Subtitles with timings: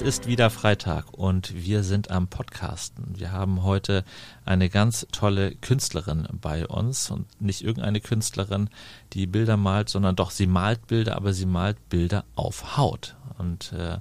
[0.00, 3.18] Es ist wieder Freitag und wir sind am Podcasten.
[3.18, 4.02] Wir haben heute
[4.46, 8.70] eine ganz tolle Künstlerin bei uns und nicht irgendeine Künstlerin,
[9.12, 13.14] die Bilder malt, sondern doch sie malt Bilder, aber sie malt Bilder auf Haut.
[13.36, 13.98] Und äh,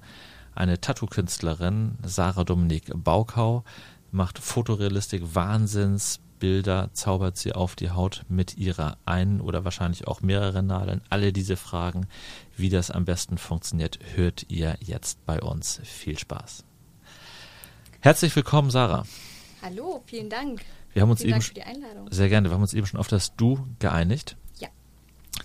[0.56, 3.66] eine Tattoo-Künstlerin, Sarah Dominik Baukau,
[4.10, 10.22] macht Fotorealistik, Wahnsinns, Bilder zaubert sie auf die Haut mit ihrer einen oder wahrscheinlich auch
[10.22, 11.02] mehreren Nadeln.
[11.10, 12.08] Alle diese Fragen,
[12.56, 15.82] wie das am besten funktioniert, hört ihr jetzt bei uns.
[15.84, 16.64] Viel Spaß.
[18.00, 19.06] Herzlich willkommen, Sarah.
[19.62, 20.62] Hallo, vielen Dank.
[20.94, 22.08] Wir haben uns vielen eben Dank für die Einladung.
[22.12, 22.50] sehr gerne.
[22.50, 24.38] Wir haben uns eben schon auf das Du geeinigt.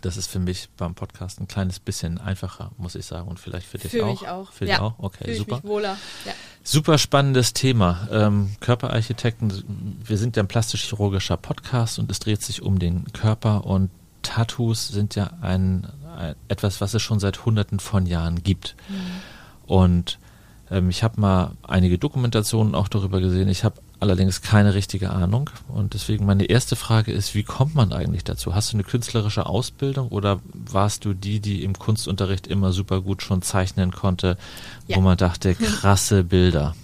[0.05, 3.27] Das ist für mich beim Podcast ein kleines bisschen einfacher, muss ich sagen.
[3.27, 4.11] Und vielleicht für dich Für auch.
[4.11, 4.53] mich auch.
[4.53, 4.75] Für ja.
[4.75, 4.95] dich auch?
[4.99, 5.57] Okay, Fühl super.
[5.57, 5.97] Ich mich wohler.
[6.27, 6.33] Ja.
[6.63, 8.07] Super spannendes Thema.
[8.11, 13.65] Ähm, Körperarchitekten, wir sind ja ein plastisch-chirurgischer Podcast und es dreht sich um den Körper
[13.65, 15.87] und Tattoos sind ja ein,
[16.19, 18.77] ein etwas, was es schon seit hunderten von Jahren gibt.
[19.67, 20.19] Und
[20.75, 23.49] ähm, ich habe mal einige Dokumentationen auch darüber gesehen.
[23.49, 25.51] Ich habe allerdings keine richtige Ahnung.
[25.69, 28.55] Und deswegen meine erste Frage ist, wie kommt man eigentlich dazu?
[28.55, 33.23] Hast du eine künstlerische Ausbildung oder warst du die, die im Kunstunterricht immer super gut
[33.23, 34.37] schon zeichnen konnte,
[34.89, 34.97] Ja.
[34.97, 36.75] wo man dachte, krasse Bilder?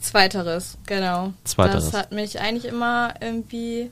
[0.00, 1.32] Zweiteres, genau.
[1.44, 1.90] Zweiteres.
[1.90, 3.90] Das hat mich eigentlich immer irgendwie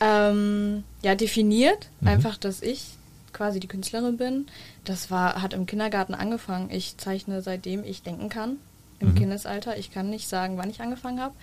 [0.00, 1.88] ähm, ja, definiert.
[2.00, 2.08] Mhm.
[2.08, 2.84] Einfach, dass ich
[3.32, 4.46] quasi die Künstlerin bin.
[4.84, 6.70] Das war, hat im Kindergarten angefangen.
[6.70, 8.56] Ich zeichne seitdem ich denken kann.
[8.98, 9.14] Im Mhm.
[9.14, 9.78] Kindesalter.
[9.78, 11.34] Ich kann nicht sagen, wann ich angefangen habe.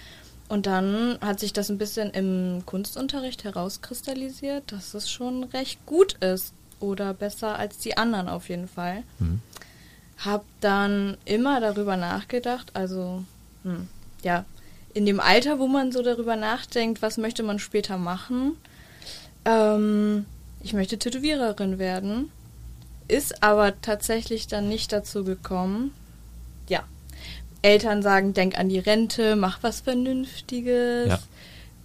[0.50, 6.14] Und dann hat sich das ein bisschen im Kunstunterricht herauskristallisiert, dass es schon recht gut
[6.16, 6.54] ist.
[6.80, 9.04] Oder besser als die anderen auf jeden Fall.
[9.20, 9.42] Mhm.
[10.24, 13.24] Hab dann immer darüber nachgedacht, also
[13.64, 13.88] hm,
[14.24, 14.46] ja,
[14.94, 18.58] in dem Alter, wo man so darüber nachdenkt, was möchte man später machen.
[19.46, 20.26] Ähm,
[20.68, 22.30] ich möchte Tätowiererin werden,
[23.08, 25.92] ist aber tatsächlich dann nicht dazu gekommen.
[26.68, 26.84] Ja,
[27.62, 31.08] Eltern sagen, denk an die Rente, mach was Vernünftiges.
[31.08, 31.20] Ja.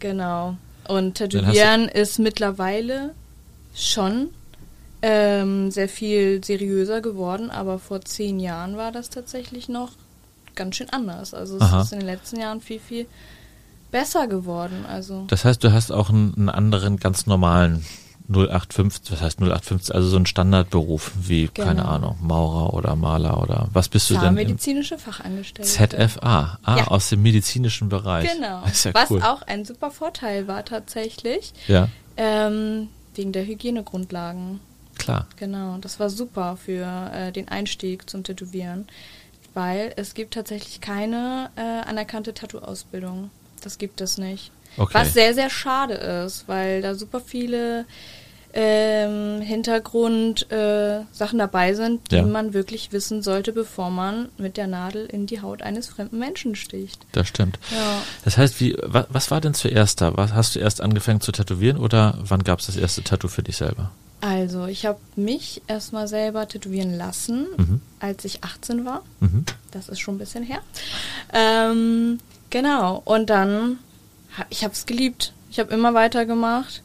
[0.00, 0.56] Genau.
[0.88, 3.14] Und Tätowieren ist mittlerweile
[3.72, 4.30] schon
[5.00, 9.92] ähm, sehr viel seriöser geworden, aber vor zehn Jahren war das tatsächlich noch
[10.56, 11.34] ganz schön anders.
[11.34, 11.82] Also es Aha.
[11.82, 13.06] ist in den letzten Jahren viel, viel
[13.92, 14.84] besser geworden.
[14.88, 17.86] Also Das heißt, du hast auch einen, einen anderen ganz normalen
[18.28, 21.88] 0815, was heißt 0815, also so einen Standardberuf wie, keine Genau.
[21.88, 24.22] Ahnung, Maurer oder Maler oder was bist du denn?
[24.22, 25.70] im zahnmedizinische Fachangestellte.
[25.70, 26.86] ZFA, ah, Ja.
[26.88, 28.30] aus dem medizinischen Bereich.
[28.32, 28.62] Genau.
[28.66, 29.22] Ist ja Was cool.
[29.22, 34.60] auch ein super Vorteil war tatsächlich, Ja, ähm, wegen der Hygienegrundlagen.
[34.98, 35.26] klar.
[35.36, 38.86] Genau, das war super für äh, den Einstieg zum Tätowieren,
[39.54, 43.30] weil es gibt tatsächlich keine äh, anerkannte Tattoo-Ausbildung.
[43.62, 44.50] Das gibt es nicht.
[44.76, 44.94] Okay.
[44.94, 47.84] Was sehr, sehr schade ist, weil da super viele
[48.54, 51.00] ähm, Hintergrund äh,
[51.32, 52.22] dabei sind, die Ja.
[52.22, 56.54] man wirklich wissen sollte, bevor man mit der Nadel in die Haut eines fremden Menschen
[56.54, 57.00] sticht.
[57.12, 57.58] Das stimmt.
[57.70, 58.02] Ja.
[58.24, 60.16] Das heißt, wie, was, was war denn zuerst da?
[60.18, 63.42] Was, hast du erst angefangen zu tätowieren oder wann gab es das erste Tattoo für
[63.42, 63.90] dich selber?
[64.20, 67.80] Also, ich habe mich erstmal selber tätowieren lassen, Mhm.
[68.00, 69.02] als ich 18 war.
[69.20, 69.46] Mhm.
[69.70, 70.60] Das ist schon ein bisschen her.
[71.32, 73.00] Ähm, genau.
[73.04, 73.78] Und dann,
[74.50, 75.32] ich habe es geliebt.
[75.50, 76.82] Ich habe immer weitergemacht.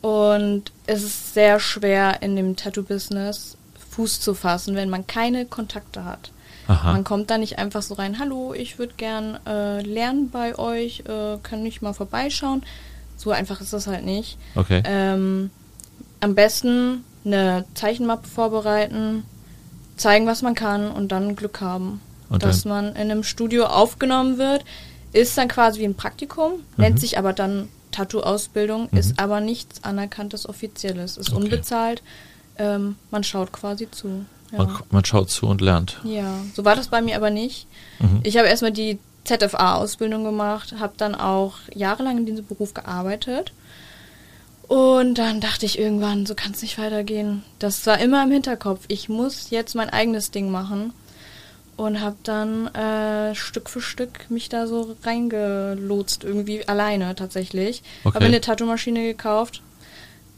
[0.00, 3.56] Und es ist sehr schwer in dem Tattoo-Business
[3.90, 6.30] Fuß zu fassen, wenn man keine Kontakte hat.
[6.68, 6.92] Aha.
[6.92, 11.00] Man kommt da nicht einfach so rein, hallo, ich würde gern äh, lernen bei euch,
[11.08, 12.62] äh, kann ich mal vorbeischauen.
[13.16, 14.38] So einfach ist das halt nicht.
[14.54, 14.82] Okay.
[14.84, 15.50] Ähm,
[16.20, 19.24] am besten eine Zeichenmappe vorbereiten,
[19.96, 22.00] zeigen, was man kann und dann Glück haben.
[22.28, 24.64] Und dass dann- man in einem Studio aufgenommen wird,
[25.12, 26.60] ist dann quasi wie ein Praktikum, Mhm.
[26.76, 31.42] nennt sich aber dann Tattoo-Ausbildung, ist aber nichts Anerkanntes Offizielles, ist Okay.
[31.44, 32.02] unbezahlt.
[32.58, 34.24] Ähm, man schaut quasi zu.
[34.52, 34.58] Ja.
[34.58, 35.98] Man, man schaut zu und lernt.
[36.04, 37.66] Ja, so war das bei mir aber nicht.
[37.98, 38.20] Mhm.
[38.24, 43.52] Ich habe erstmal die ZFA-Ausbildung gemacht, habe dann auch jahrelang in diesem Beruf gearbeitet.
[44.66, 47.42] Und dann dachte ich irgendwann, so kann es nicht weitergehen.
[47.58, 48.84] Das war immer im Hinterkopf.
[48.88, 50.92] Ich muss jetzt mein eigenes Ding machen.
[51.78, 57.84] Und habe dann äh, Stück für Stück mich da so reingelotst, irgendwie alleine tatsächlich.
[58.02, 58.16] Okay.
[58.16, 59.62] Habe eine Tattoo-Maschine gekauft.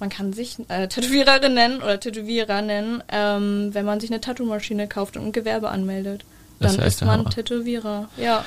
[0.01, 4.87] Man kann sich äh, Tätowiererin nennen oder Tätowierer nennen, ähm, wenn man sich eine Tattoo-Maschine
[4.87, 6.27] kauft und ein Gewerbe anmeldet.
[6.59, 7.31] Das Dann echt ist man Hammer.
[7.31, 8.11] Tätowierer.
[8.19, 8.45] Ja.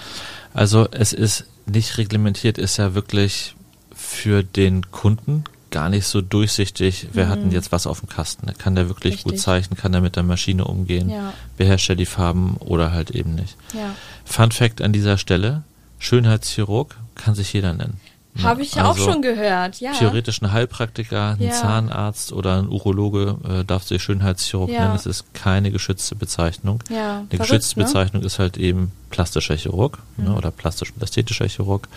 [0.53, 3.55] Also es ist nicht reglementiert, ist ja wirklich
[3.95, 8.47] für den Kunden gar nicht so durchsichtig, wer hat denn jetzt was auf dem Kasten.
[8.57, 9.29] Kann der wirklich gut Mhm.
[9.31, 9.43] Richtig.
[9.43, 11.33] zeichnen, kann der mit der Maschine umgehen, Ja.
[11.57, 13.57] beherrscht er die Farben oder halt eben nicht.
[13.73, 13.95] Ja.
[14.23, 15.63] Fun Fact an dieser Stelle,
[15.99, 17.99] Schönheitschirurg kann sich jeder nennen.
[18.41, 19.91] Habe ich ja also auch schon gehört, ja.
[19.93, 21.51] Theoretisch ein Heilpraktiker, ein ja.
[21.51, 24.81] Zahnarzt oder ein Urologe äh, darf sich Schönheitschirurg ja.
[24.81, 24.95] nennen.
[24.95, 26.79] Es ist keine geschützte Bezeichnung.
[26.89, 27.85] Ja, Eine verrückt, geschützte ne?
[27.85, 30.25] Bezeichnung ist halt eben plastischer Chirurg mhm.
[30.25, 31.87] ne, oder plastisch und ästhetischer Chirurg.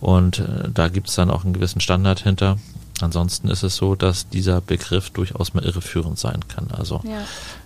[0.00, 2.58] Und äh, da gibt es dann auch einen gewissen Standard hinter.
[3.00, 6.68] Ansonsten ist es so, dass dieser Begriff durchaus mal irreführend sein kann.
[6.70, 7.18] Also ja.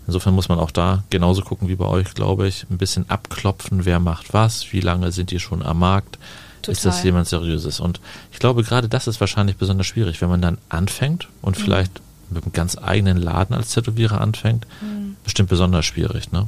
[0.07, 3.85] insofern muss man auch da genauso gucken wie bei euch, glaube ich, ein bisschen abklopfen,
[3.85, 6.19] wer macht was, wie lange sind die schon am Markt,
[6.63, 6.73] Total.
[6.73, 7.79] ist das jemand Seriöses.
[7.79, 8.01] Und
[8.33, 11.63] ich glaube, gerade das ist wahrscheinlich besonders schwierig, wenn man dann anfängt und mhm.
[11.63, 12.01] vielleicht
[12.31, 15.17] mit einem ganz eigenen Laden als Tätowierer anfängt, mhm.
[15.25, 16.47] bestimmt besonders schwierig, ne?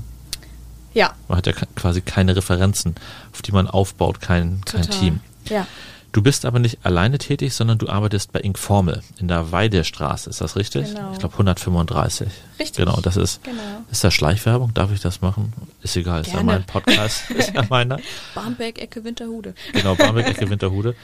[0.94, 1.14] Ja.
[1.28, 2.96] Man hat ja quasi keine Referenzen,
[3.32, 5.20] auf die man aufbaut, kein, kein Team.
[5.48, 5.66] Ja.
[6.12, 10.28] Du bist aber nicht alleine tätig, sondern du arbeitest bei Ink Formel in der Weidestraße,
[10.28, 10.88] ist das richtig?
[10.88, 11.12] Genau.
[11.12, 12.28] Ich glaube 135.
[12.60, 12.76] Richtig.
[12.76, 13.42] Genau, das ist.
[13.42, 13.82] Genau.
[13.90, 14.74] Ist das Schleichwerbung?
[14.74, 15.54] Darf ich das machen?
[15.82, 17.98] Ist egal, ist ja mein Podcast, ist ja meiner.
[18.34, 19.54] Barmbek, Ecke, Winterhude.
[19.72, 20.94] Genau, Barmbek, Ecke, Winterhude.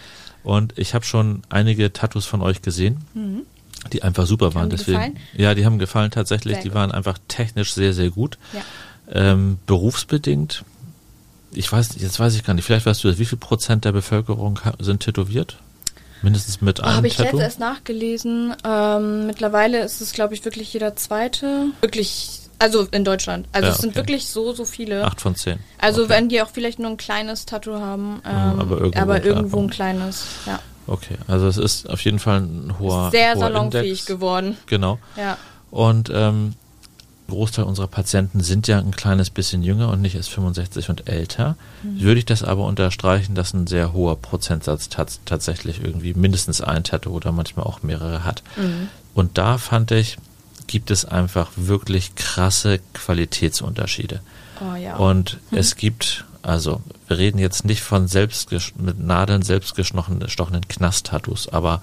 [0.44, 2.98] Und ich habe schon einige Tattoos von euch gesehen.
[3.14, 3.42] Mhm.
[3.92, 4.68] Die einfach super waren.
[4.68, 5.18] Die Deswegen, gefallen?
[5.34, 6.54] Ja, die haben gefallen tatsächlich.
[6.54, 6.76] Sehr die gut.
[6.76, 8.36] waren einfach technisch sehr, sehr gut.
[8.52, 8.60] Ja.
[9.10, 10.64] Ähm, berufsbedingt
[11.52, 13.92] ich weiß, jetzt weiß ich gar nicht, vielleicht weißt du das, wie viel Prozent der
[13.92, 15.58] Bevölkerung sind tätowiert?
[16.22, 17.36] Mindestens mit einem Habe ich Tattoo?
[17.36, 18.54] jetzt erst nachgelesen.
[18.64, 21.66] Ähm, mittlerweile ist es, glaube ich, wirklich jeder zweite.
[21.80, 23.46] Wirklich, also in Deutschland.
[23.52, 23.98] Also Ja, es sind okay.
[23.98, 25.04] wirklich so, so viele.
[25.04, 25.60] Acht von zehn.
[25.78, 26.10] Also okay.
[26.14, 29.60] wenn die auch vielleicht nur ein kleines Tattoo haben, ähm, aber irgendwo aber ein irgendwo
[29.60, 30.24] ein kleines.
[30.46, 30.58] Ja.
[30.88, 34.06] Okay, also es ist auf jeden Fall ein hoher, Sehr hoher salonfähig Index.
[34.06, 34.56] geworden.
[34.66, 34.98] Genau.
[35.16, 35.36] Ja.
[35.70, 36.54] Und ähm,
[37.28, 41.56] Großteil unserer Patienten sind ja ein kleines bisschen jünger und nicht erst 65 und älter.
[41.82, 42.00] Mhm.
[42.00, 46.84] Würde ich das aber unterstreichen, dass ein sehr hoher Prozentsatz tats tatsächlich irgendwie mindestens ein
[46.84, 48.42] Tattoo oder manchmal auch mehrere hat.
[48.56, 48.88] Mhm.
[49.14, 50.16] Und da fand ich,
[50.66, 54.20] gibt es einfach wirklich krasse Qualitätsunterschiede.
[54.60, 54.96] Oh ja.
[54.96, 55.58] Und Mhm.
[55.58, 61.80] es gibt, also wir reden jetzt nicht von selbst mit Nadeln selbstgestochenen Knast-Tattoos, aber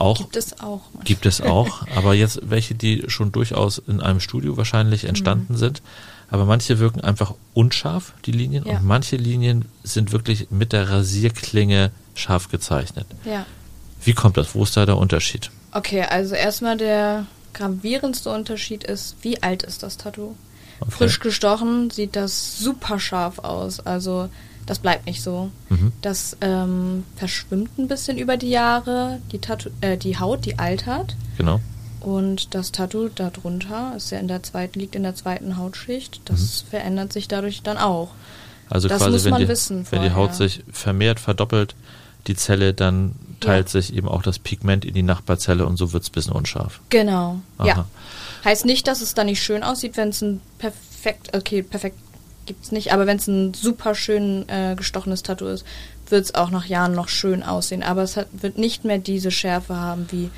[0.00, 0.82] auch Gibt es auch.
[1.04, 5.08] gibt es auch, aber jetzt welche, die schon durchaus in einem Studio wahrscheinlich Mhm.
[5.10, 5.82] entstanden sind.
[6.30, 8.78] Aber manche wirken einfach unscharf, die Linien, Ja.
[8.78, 13.06] und manche Linien sind wirklich mit der Rasierklinge scharf gezeichnet.
[13.24, 13.46] Ja.
[14.02, 14.54] Wie kommt das?
[14.54, 15.50] Wo ist da der Unterschied?
[15.72, 20.34] Okay, also erstmal der gravierendste Unterschied ist, wie alt ist das Tattoo?
[20.80, 20.90] Okay.
[20.90, 23.80] Frisch gestochen sieht das super scharf aus.
[23.80, 24.28] Also
[24.66, 25.50] das bleibt nicht so.
[25.68, 25.92] Mhm.
[26.02, 29.20] Das ähm, verschwimmt ein bisschen über die Jahre.
[29.32, 31.16] Die, Tattoo, äh, die Haut, die altert.
[31.38, 31.60] Genau.
[32.00, 36.20] Und das Tattoo darunter ist ja in der zweiten, liegt in der zweiten Hautschicht.
[36.26, 38.10] Das verändert sich dadurch dann auch.
[38.68, 41.74] Also Das quasi, muss wenn, man die, wissen wenn die Haut sich vermehrt, verdoppelt,
[42.26, 43.72] die Zelle, dann teilt Ja.
[43.80, 46.80] sich eben auch das Pigment in die Nachbarzelle und so wird es ein bisschen unscharf.
[46.88, 47.40] Genau.
[47.58, 47.66] Aha.
[47.66, 47.84] Ja.
[48.44, 51.98] Heißt nicht, dass es dann nicht schön aussieht, wenn es ein perfekt, okay, perfekt
[52.46, 55.64] gibt's nicht, aber wenn es ein super schön äh, gestochenes Tattoo ist,
[56.08, 57.82] wird es auch nach Jahren noch schön aussehen.
[57.82, 60.30] Aber es hat, wird nicht mehr diese Schärfe haben wie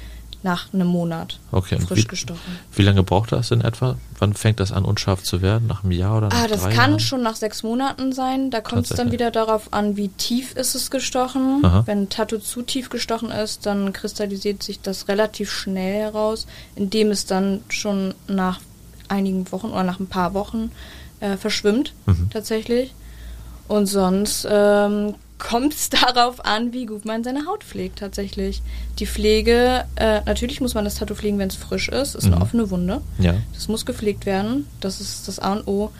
[0.44, 2.58] nach einem Monat Okay, frisch wie, gestochen.
[2.72, 3.96] wie lange braucht das in etwa?
[4.20, 5.66] Wann fängt das an, unscharf zu werden?
[5.66, 7.00] Nach einem Jahr oder nach Ah, das drei kann Jahren?
[7.00, 8.52] schon nach sechs Monaten sein.
[8.52, 11.64] Da kommt es dann wieder darauf an, wie tief ist es gestochen.
[11.64, 11.82] Aha.
[11.87, 16.46] Wenn ein Tattoo zu tief gestochen ist, dann kristallisiert sich das relativ schnell heraus,
[16.77, 18.60] indem es dann schon nach
[19.08, 20.70] einigen Wochen oder nach ein paar Wochen
[21.20, 22.31] äh, verschwimmt, Mhm.
[22.32, 22.94] tatsächlich.
[23.69, 28.60] Und sonst ähm, kommt es darauf an, wie gut man seine Haut pflegt, tatsächlich.
[28.98, 32.34] Die Pflege, äh, natürlich muss man das Tattoo pflegen, wenn es frisch ist, ist Mhm.
[32.34, 33.01] eine offene Wunde.
[33.19, 33.34] Ja.
[33.55, 34.67] Das muss gepflegt werden.
[34.81, 35.91] Das ist das A und O.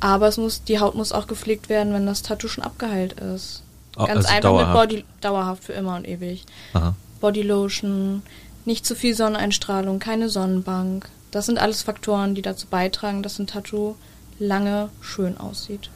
[0.00, 3.62] Aber es muss, die Haut muss auch gepflegt werden, wenn das Tattoo schon abgeheilt ist.
[3.96, 4.90] Oh, Ganz also einfach dauerhaft.
[4.92, 6.44] mit Body, dauerhaft für immer und ewig.
[6.72, 6.94] Aha.
[7.20, 8.22] Bodylotion,
[8.64, 11.08] nicht zu viel Sonneneinstrahlung, keine Sonnenbank.
[11.30, 13.96] Das sind alles Faktoren, die dazu beitragen, dass ein Tattoo
[14.38, 15.90] lange schön aussieht.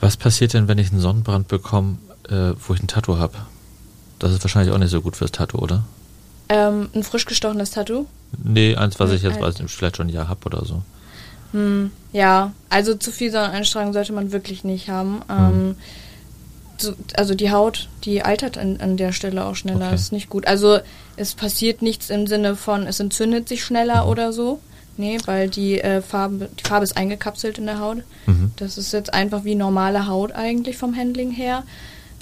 [0.00, 3.34] Was passiert denn, wenn ich einen Sonnenbrand bekomme, äh, wo ich ein Tattoo habe?
[4.18, 5.84] Das ist wahrscheinlich auch nicht so gut fürs Tattoo, oder?
[6.48, 8.06] Ähm, ein frisch gestochenes Tattoo?
[8.42, 10.82] Nee, eins, was ich jetzt weiß, vielleicht schon ein Jahr habe oder so.
[11.52, 15.22] Hm, ja, also zu viel Sonneneinstrahlung sollte man wirklich nicht haben.
[15.28, 15.36] Hm.
[15.38, 15.76] Ähm,
[16.76, 19.94] so, also die Haut, die altert an, an der Stelle auch schneller, Okay.
[19.94, 20.46] ist nicht gut.
[20.46, 20.78] Also
[21.16, 24.10] es passiert nichts im Sinne von, es entzündet sich schneller Mhm.
[24.10, 24.60] oder so.
[24.98, 27.98] Nee, weil die, äh, Farbe, die Farbe ist eingekapselt in der Haut.
[28.26, 28.50] Mhm.
[28.56, 31.62] Das ist jetzt einfach wie normale Haut eigentlich vom Handling her.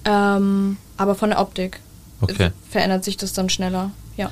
[0.05, 1.81] Ähm, aber von der Optik
[2.21, 2.51] Okay.
[2.71, 3.91] verändert sich das dann schneller.
[4.17, 4.31] Ja.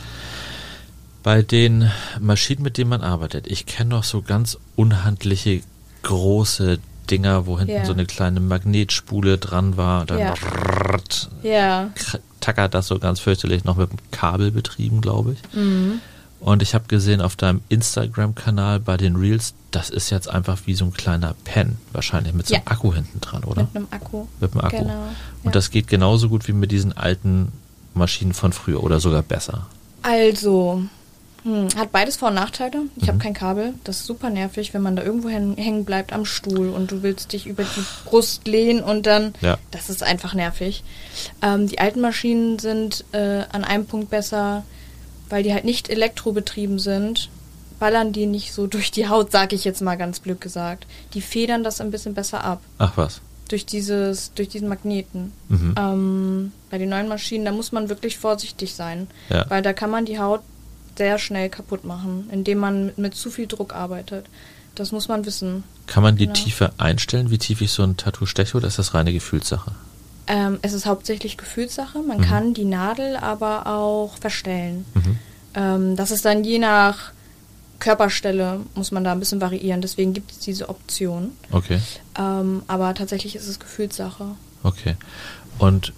[1.22, 5.62] Bei den Maschinen, mit denen man arbeitet, ich kenne noch so ganz unhandliche
[6.02, 6.78] große
[7.10, 7.84] Dinger, wo hinten Ja.
[7.86, 10.04] so eine kleine Magnetspule dran war.
[10.06, 10.34] Dann Ja.
[10.34, 11.90] brrrt, Ja.
[11.96, 15.56] kr- tackert das so ganz fürchterlich noch mit dem Kabel betrieben, glaube ich.
[15.56, 16.00] Mhm.
[16.44, 20.74] Und ich habe gesehen auf deinem Instagram-Kanal bei den Reels, das ist jetzt einfach wie
[20.74, 22.70] so ein kleiner Pen, wahrscheinlich mit so einem Ja.
[22.70, 23.62] Akku hinten dran, oder?
[23.62, 24.26] Mit einem Akku.
[24.40, 24.76] Mit dem Akku.
[24.78, 25.06] Genau.
[25.42, 27.50] Und das geht genauso gut wie mit diesen alten
[27.94, 29.66] Maschinen von früher oder sogar besser?
[30.02, 30.82] Also,
[31.44, 32.82] hm, hat beides Vor- und Nachteile.
[32.96, 33.08] Ich Mhm.
[33.08, 33.72] habe kein Kabel.
[33.84, 37.02] Das ist super nervig, wenn man da irgendwo hängen hängen bleibt am Stuhl und du
[37.02, 39.32] willst dich über die Brust lehnen und dann.
[39.40, 39.56] Ja.
[39.70, 40.84] Das ist einfach nervig.
[41.40, 44.62] Ähm, die alten Maschinen sind äh, an einem Punkt besser,
[45.30, 47.28] weil die halt nicht elektrobetrieben sind.
[47.80, 50.86] Ballern die nicht so durch die Haut, sage ich jetzt mal ganz blöd gesagt.
[51.12, 52.60] Die federn das ein bisschen besser ab.
[52.78, 53.20] Ach was.
[53.48, 55.32] Durch dieses, durch diesen Magneten.
[55.48, 55.74] Mhm.
[55.78, 59.08] Ähm, bei den neuen Maschinen, da muss man wirklich vorsichtig sein.
[59.28, 59.44] Ja.
[59.50, 60.40] Weil da kann man die Haut
[60.96, 64.26] sehr schnell kaputt machen, indem man mit, mit zu viel Druck arbeitet.
[64.76, 65.64] Das muss man wissen.
[65.86, 66.38] Kann man die Genau.
[66.38, 69.72] Tiefe einstellen, wie tief ich so ein Tattoo steche, oder ist das reine Gefühlssache?
[70.26, 71.98] Ähm, es ist hauptsächlich Gefühlssache.
[72.00, 72.22] Man Mhm.
[72.22, 74.84] kann die Nadel aber auch verstellen.
[74.94, 75.18] Mhm.
[75.54, 77.12] Ähm, das ist dann je nach
[77.80, 79.82] Körperstelle, muss man da ein bisschen variieren.
[79.82, 81.32] Deswegen gibt es diese Option.
[81.50, 81.80] Okay,
[82.18, 84.24] Ähm, aber tatsächlich ist es Gefühlssache.
[84.62, 84.96] okay.
[85.58, 85.92] Und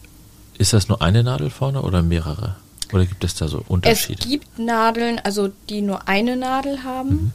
[0.58, 2.56] ist das nur eine Nadel vorne oder mehrere?
[2.92, 4.26] Oder gibt es da so Es Unterschiede?
[4.28, 7.08] gibt Nadeln, also die nur eine Nadel haben.
[7.10, 7.32] Mhm.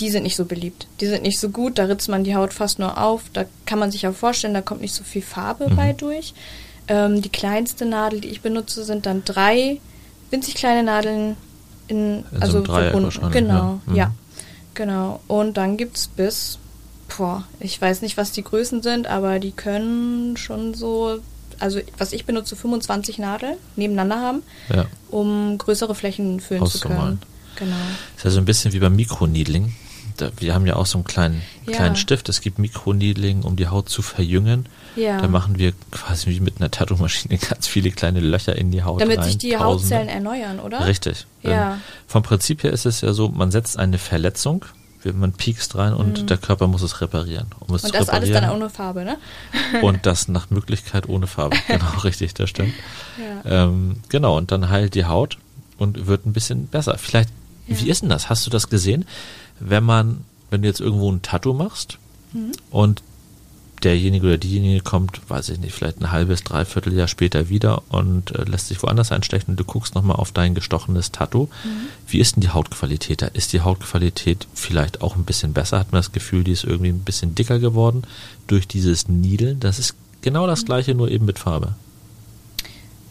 [0.00, 0.86] Die sind nicht so beliebt.
[1.00, 1.78] Die sind nicht so gut.
[1.78, 3.24] Da ritzt man die Haut fast nur auf.
[3.32, 5.76] Da kann man sich auch vorstellen, da kommt nicht so viel Farbe Mhm.
[5.76, 6.32] bei durch.
[6.88, 9.78] Ähm, die kleinste Nadel, die ich benutze, sind dann drei
[10.30, 11.36] winzig kleine Nadeln
[11.88, 13.30] in, In so also Dreieck verbunden.
[13.30, 13.80] Genau, ja.
[13.86, 13.94] Mhm.
[13.96, 14.12] ja.
[14.74, 15.20] Genau.
[15.28, 16.58] Und dann gibt's bis,
[17.16, 21.18] boah, ich weiß nicht, was die Größen sind, aber die können schon so,
[21.58, 24.42] also was ich benutze, 25 Nadeln nebeneinander haben
[24.74, 24.86] Ja.
[25.10, 27.20] um größere Flächen füllen zu können.
[27.56, 27.76] Genau.
[28.16, 29.74] Ist ja so ein bisschen wie beim Mikroneedling.
[30.20, 31.72] Da, wir haben ja auch so einen kleinen, Ja.
[31.74, 32.28] kleinen Stift.
[32.28, 34.66] Es gibt Mikroneedling, um die Haut zu verjüngen.
[34.96, 35.20] Ja.
[35.20, 39.00] Da machen wir quasi wie mit einer Tattoo-Maschine ganz viele kleine Löcher in die Haut
[39.00, 39.24] Damit rein.
[39.24, 39.64] sich die Tausende.
[39.96, 40.86] Hautzellen erneuern, oder?
[40.86, 41.26] Richtig.
[41.42, 41.74] Ja.
[41.74, 44.64] Ähm, vom Prinzip her ist es ja so, man setzt eine Verletzung,
[45.14, 47.46] man piekst rein und der Körper muss es reparieren.
[47.60, 47.86] Um es Mhm.
[47.86, 49.16] Und das alles dann ohne Farbe, ne?
[49.82, 51.56] und das nach Möglichkeit ohne Farbe.
[51.68, 52.74] Genau, richtig, das stimmt.
[53.44, 53.64] Ja.
[53.64, 55.38] Ähm, genau, und dann heilt die Haut
[55.78, 56.98] und wird ein bisschen besser.
[56.98, 57.30] Vielleicht,
[57.66, 57.80] Ja.
[57.80, 58.28] wie ist denn das?
[58.28, 59.06] Hast du das gesehen?
[59.60, 61.98] Wenn man, wenn du jetzt irgendwo ein Tattoo machst
[62.32, 62.52] Mhm.
[62.70, 63.02] und
[63.82, 68.30] derjenige oder diejenige kommt, weiß ich nicht, vielleicht ein halbes, dreiviertel Jahr später wieder und
[68.36, 71.44] äh, lässt sich woanders einstechen und du guckst nochmal auf dein gestochenes Tattoo.
[71.64, 71.68] Mhm.
[72.06, 73.26] Wie ist denn die Hautqualität da?
[73.28, 75.78] Ist die Hautqualität vielleicht auch ein bisschen besser?
[75.78, 78.02] Hat man das Gefühl, die ist irgendwie ein bisschen dicker geworden
[78.48, 79.60] durch dieses Niedeln?
[79.60, 80.48] Das ist genau Mhm.
[80.50, 81.72] das gleiche, nur eben mit Farbe.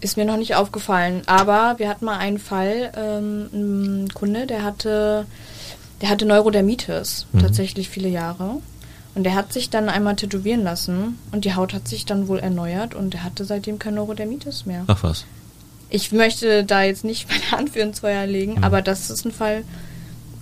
[0.01, 1.23] Ist mir noch nicht aufgefallen.
[1.25, 3.49] Aber wir hatten mal einen Fall, ähm,
[4.05, 5.25] ein Kunde, der hatte,
[6.01, 7.39] der hatte Neurodermitis, Mhm.
[7.39, 8.57] tatsächlich viele Jahre.
[9.15, 12.39] Und der hat sich dann einmal tätowieren lassen und die Haut hat sich dann wohl
[12.39, 14.83] erneuert und er hatte seitdem kein Neurodermitis mehr.
[14.87, 15.25] Ach was.
[15.89, 18.63] Ich möchte da jetzt nicht meine Hand für ins Feuer legen, Mhm.
[18.63, 19.63] aber das ist ein Fall,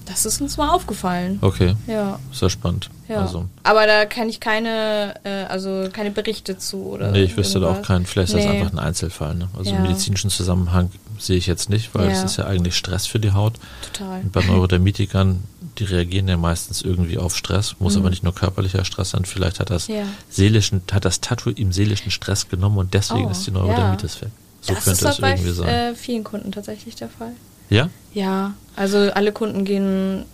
[0.07, 1.37] das ist uns mal aufgefallen.
[1.41, 2.19] Okay, Ja.
[2.31, 2.89] sehr spannend.
[3.07, 3.21] Ja.
[3.21, 7.11] Also, aber da kann ich keine, äh, also keine Berichte zu oder.
[7.11, 8.05] nee, ich wüsste da auch keinen.
[8.05, 8.59] Vielleicht ist das Nee.
[8.59, 9.35] einfach ein Einzelfall.
[9.35, 9.47] Ne?
[9.57, 9.77] Also Ja.
[9.77, 12.25] im medizinischen Zusammenhang sehe ich jetzt nicht, weil es Ja.
[12.25, 13.53] ist ja eigentlich Stress für die Haut.
[13.93, 14.21] Total.
[14.21, 15.41] Und bei Neurodermitikern,
[15.79, 18.01] die reagieren ja meistens irgendwie auf Stress, muss Mhm.
[18.01, 19.25] aber nicht nur körperlicher Stress sein.
[19.25, 20.03] Vielleicht hat das Ja.
[20.29, 24.29] seelischen, hat das Tattoo ihm seelischen Stress genommen und deswegen Oh, ist die Neurodermitis weg.
[24.61, 25.67] So das könnte ist es doch bei irgendwie sein.
[25.69, 27.31] äh, vielen Kunden tatsächlich der Fall.
[27.69, 27.89] Ja?
[28.13, 30.25] Ja, also alle Kunden gehen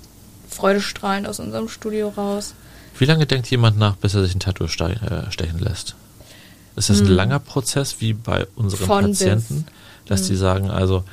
[0.49, 2.53] freudestrahlend aus unserem Studio raus.
[2.97, 5.95] Wie lange denkt jemand nach, bis er sich ein Tattoo ste äh, stechen lässt?
[6.75, 7.15] Ist das ein Hm.
[7.15, 9.19] langer Prozess wie bei unseren Von bis.
[9.19, 9.65] Patienten,
[10.05, 10.27] dass Hm.
[10.27, 11.03] die sagen, also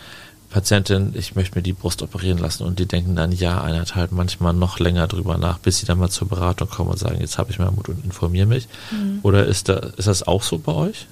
[0.50, 4.52] Patientin, ich möchte mir die Brust operieren lassen und die denken dann ja, eineinhalb, manchmal
[4.52, 7.50] noch länger drüber nach, bis sie dann mal zur Beratung kommen und sagen, jetzt habe
[7.52, 8.66] ich mal Mut und informiere mich.
[8.90, 9.20] Hm.
[9.22, 11.06] Oder ist da ist das auch so bei euch?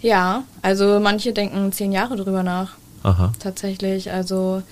[0.00, 2.72] Ja, also manche denken zehn Jahre drüber nach.
[3.02, 3.32] Aha.
[3.38, 4.62] Tatsächlich, also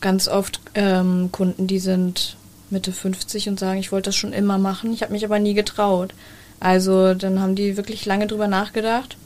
[0.00, 2.36] ganz oft ähm, Kunden, die sind
[2.70, 5.54] Mitte 50 und sagen, ich wollte das schon immer machen, ich habe mich aber nie
[5.54, 6.14] getraut.
[6.60, 9.16] Also dann haben die wirklich lange drüber nachgedacht.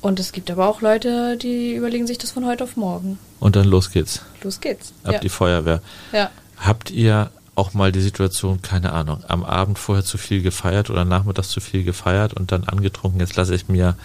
[0.00, 3.18] Und es gibt aber auch Leute, die überlegen sich das von heute auf morgen.
[3.40, 4.22] Und dann los geht's.
[4.42, 4.92] Los geht's.
[5.02, 5.18] Ab ja.
[5.18, 5.80] die Feuerwehr.
[6.12, 6.30] ja.
[6.58, 11.04] Habt ihr auch mal die Situation, keine Ahnung, am Abend vorher zu viel gefeiert oder
[11.04, 13.96] nachmittags zu viel gefeiert und dann angetrunken, jetzt lasse ich mir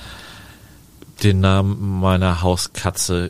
[1.23, 3.29] den Namen meiner Hauskatze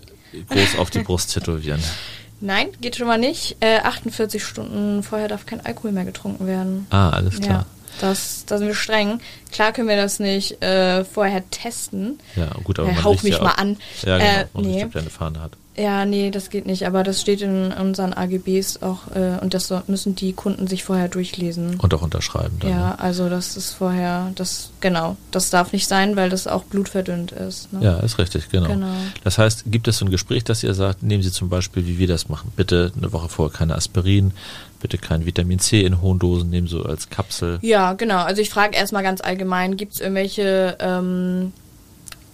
[0.50, 1.82] groß auf die Brust tätowieren.
[2.44, 3.58] Nein, geht schon mal nicht.
[3.60, 6.88] Äh, 48 Stunden vorher darf kein Alkohol mehr getrunken werden.
[6.90, 7.66] Ah, alles Ja, klar.
[8.00, 9.20] das, da sind wir streng.
[9.52, 12.20] Klar können wir das nicht äh, vorher testen.
[12.36, 13.78] Ja, gut, aber Äh, man hauch mich ja mal an.
[14.04, 14.82] Ja, genau, Äh, nee.
[14.92, 15.52] eine Fahne hat.
[15.78, 16.86] Ja, nee, das geht nicht.
[16.86, 21.08] Aber das steht in unseren AGBs auch äh, und das müssen die Kunden sich vorher
[21.08, 21.80] durchlesen.
[21.80, 22.70] Und auch unterschreiben dann.
[22.70, 23.00] ja, ne?
[23.00, 27.72] also das ist vorher, das genau, das darf nicht sein, weil das auch blutverdünnt ist.
[27.72, 27.80] Ne?
[27.84, 28.68] Ja, ist richtig, genau.
[28.68, 28.94] Genau.
[29.24, 31.98] Das heißt, gibt es so ein Gespräch, dass ihr sagt, nehmen Sie zum Beispiel, wie
[31.98, 34.34] wir das machen, bitte eine Woche vorher keine Aspirin,
[34.82, 37.60] bitte kein Vitamin C in hohen Dosen, nehmen so als Kapsel.
[37.62, 38.24] Ja, genau.
[38.24, 41.54] Also ich frage erstmal ganz allgemein, gibt es irgendwelche ähm,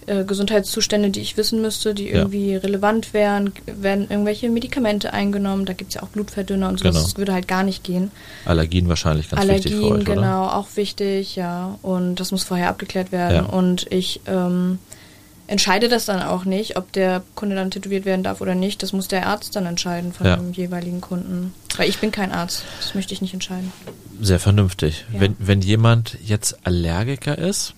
[0.07, 2.15] äh, Gesundheitszustände, die ich wissen müsste, die Ja.
[2.17, 6.83] irgendwie relevant wären, werden irgendwelche Medikamente eingenommen, da gibt es ja auch Blutverdünner und so,
[6.85, 6.99] Genau.
[6.99, 8.09] das würde halt gar nicht gehen.
[8.45, 10.15] Allergien wahrscheinlich ganz Allergien, wichtig für euch, oder?
[10.15, 11.77] genau, auch wichtig, ja.
[11.81, 13.45] Und das muss vorher abgeklärt werden.
[13.47, 13.51] Ja.
[13.51, 14.79] Und ich ähm,
[15.47, 18.83] entscheide das dann auch nicht, ob der Kunde dann tätowiert werden darf oder nicht.
[18.83, 20.35] Das muss der Arzt dann entscheiden von Ja.
[20.37, 21.53] dem jeweiligen Kunden.
[21.77, 22.63] Weil ich bin kein Arzt.
[22.81, 23.71] Das möchte ich nicht entscheiden.
[24.21, 25.05] Sehr vernünftig.
[25.13, 25.21] Ja.
[25.21, 27.73] Wenn, wenn jemand jetzt Allergiker ist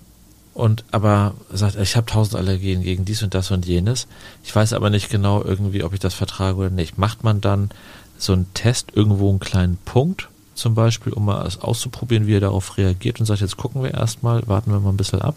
[0.60, 4.08] und aber sagt, ich habe tausend Allergien gegen dies und das und jenes,
[4.44, 7.70] ich weiß aber nicht genau irgendwie, ob ich das vertrage oder nicht, macht man dann
[8.18, 12.78] so einen Test irgendwo einen kleinen Punkt zum Beispiel, um mal auszuprobieren, wie er darauf
[12.78, 15.36] reagiert und sagt, jetzt gucken wir erstmal, warten wir mal ein bisschen ab.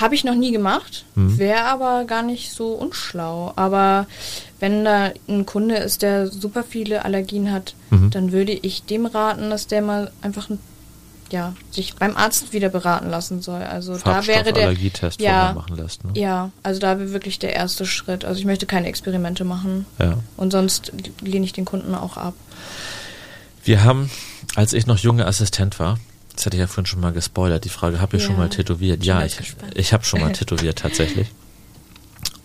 [0.00, 1.38] Habe ich noch nie gemacht, Mhm.
[1.38, 3.52] wäre aber gar nicht so unschlau.
[3.56, 4.06] Aber
[4.60, 8.10] wenn da ein Kunde ist, der super viele Allergien hat, Mhm.
[8.10, 10.58] dann würde ich dem raten, dass der mal einfach ein-
[11.30, 13.62] ja, sich beim Arzt wieder beraten lassen soll.
[13.62, 16.04] Also da wäre der Farbstoffallergietest ja, machen lässt.
[16.04, 16.12] Ne?
[16.14, 18.24] Ja, also da wäre wirklich der erste Schritt.
[18.24, 19.86] Also ich möchte keine Experimente machen.
[19.98, 20.18] Ja.
[20.36, 22.34] Und sonst lehne ich den Kunden auch ab.
[23.64, 24.10] Wir haben,
[24.54, 25.98] als ich noch junger Assistent war,
[26.34, 28.48] das hatte ich ja vorhin schon mal gespoilert, die Frage, habe ich Ja, schon mal
[28.48, 29.00] tätowiert?
[29.00, 29.72] bin Ja, ich, gespannt.
[29.76, 31.28] ich habe schon mal tätowiert tatsächlich.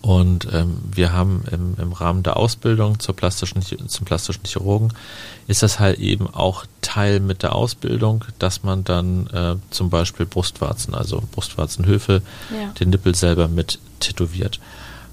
[0.04, 4.92] Und ähm, wir haben im, im Rahmen der Ausbildung zur plastischen, zum plastischen Chirurgen
[5.46, 10.26] ist das halt eben auch Teil mit der Ausbildung, dass man dann äh, zum Beispiel
[10.26, 12.20] Brustwarzen, also Brustwarzenhöfe,
[12.50, 12.68] Ja.
[12.78, 14.60] den Nippel selber mit tätowiert.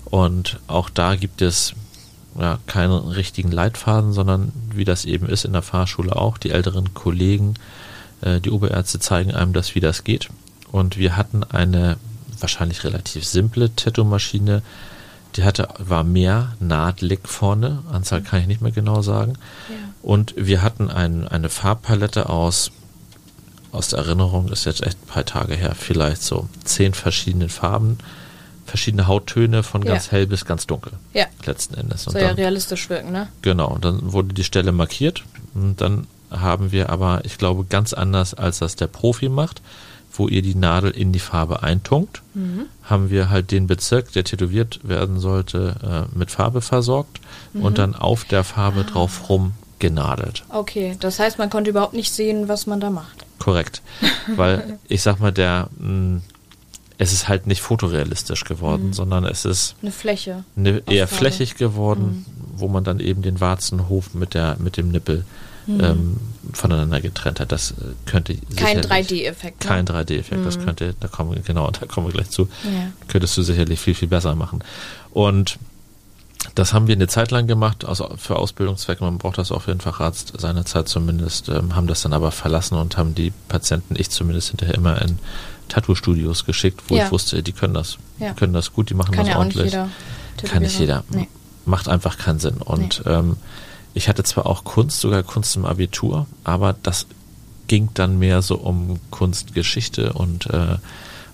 [0.03, 1.73] Und auch da gibt es
[2.37, 6.93] ja, keinen richtigen Leitfaden, sondern wie das eben ist in der Fahrschule auch, die älteren
[6.93, 7.53] Kollegen,
[8.19, 10.27] äh, die Oberärzte zeigen einem das, wie das geht.
[10.69, 11.95] Und wir hatten eine
[12.41, 14.61] wahrscheinlich relativ simple Tattoo-Maschine,
[15.35, 19.33] die hatte, war mehr Nahtlick vorne, Anzahl kann ich nicht mehr genau sagen.
[19.69, 19.75] Ja.
[20.01, 22.71] Und wir hatten ein, eine Farbpalette aus,
[23.71, 27.97] aus der Erinnerung, ist jetzt echt ein paar Tage her, vielleicht so zehn verschiedene Farben,
[28.65, 29.93] verschiedene Hauttöne von Ja.
[29.93, 30.93] ganz hell bis ganz dunkel.
[31.13, 31.25] Ja.
[31.45, 32.07] Letzten Endes.
[32.07, 33.27] Und Soll ja realistisch wirken, ne?
[33.41, 35.23] genau, und dann wurde die Stelle markiert.
[35.53, 39.61] Und dann haben wir aber, ich glaube, ganz anders, als das der Profi macht,
[40.13, 42.65] wo ihr die Nadel in die Farbe eintunkt, Mhm.
[42.83, 47.19] haben wir halt den Bezirk, der tätowiert werden sollte, äh, mit Farbe versorgt
[47.53, 47.61] Mhm.
[47.63, 48.43] und dann auf der Ah.
[48.43, 50.43] Farbe drauf rum genadelt.
[50.49, 53.25] Okay, das heißt, man konnte überhaupt nicht sehen, was man da macht.
[53.39, 53.81] Korrekt.
[54.35, 56.21] Weil ich sag mal, der mh,
[56.99, 60.43] es ist halt nicht fotorealistisch geworden, sondern es ist Eine Fläche.
[60.55, 61.19] ne, eher Farbe.
[61.31, 65.25] flächig geworden, wo man dann eben den Warzenhof mit der mit dem Nippel
[65.79, 66.17] ähm,
[66.53, 67.51] voneinander getrennt hat.
[67.51, 69.63] Das äh, könnte Kein sicherlich- 3D-Effekt.
[69.63, 69.67] Ne?
[69.67, 72.91] Kein 3D-Effekt, das könnte, da kommen wir, genau, da kommen wir gleich zu, Ja.
[73.07, 74.63] könntest du sicherlich viel, viel besser machen.
[75.11, 75.57] Und
[76.55, 79.71] das haben wir eine Zeit lang gemacht, also für Ausbildungszwecke, man braucht das auch für
[79.71, 84.09] den Facharzt seinerzeit zumindest, ähm, haben das dann aber verlassen und haben die Patienten, ich
[84.09, 85.19] zumindest hinterher immer in
[85.69, 87.05] Tattoo-Studios geschickt, wo Ja.
[87.05, 88.29] ich wusste, die können das, Ja.
[88.29, 89.71] die können das gut, die machen Kann das ja nicht ordentlich.
[89.73, 89.89] jeder.
[90.51, 91.03] Kann nicht jeder.
[91.11, 91.27] Nee.
[91.65, 92.55] Macht einfach keinen Sinn.
[92.57, 93.37] Und ähm,
[93.93, 97.07] ich hatte zwar auch Kunst, sogar Kunst im Abitur, aber das
[97.67, 100.77] ging dann mehr so um Kunstgeschichte und, äh,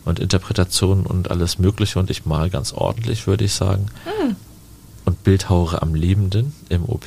[0.05, 1.99] und Interpretation und alles Mögliche.
[1.99, 3.87] Und ich mal ganz ordentlich, würde ich sagen.
[4.03, 4.35] Hm.
[5.05, 7.05] Und bildhauere am Lebenden im OP.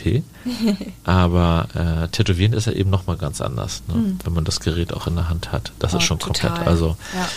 [1.05, 4.17] aber äh, Tätowieren ist ja eben nochmal ganz anders, ne?
[4.25, 5.73] wenn man das Gerät auch in der Hand hat.
[5.79, 5.95] Das.
[5.95, 6.51] Oh, ist schon total.
[6.51, 6.67] komplett.
[6.67, 7.29] Also Ja.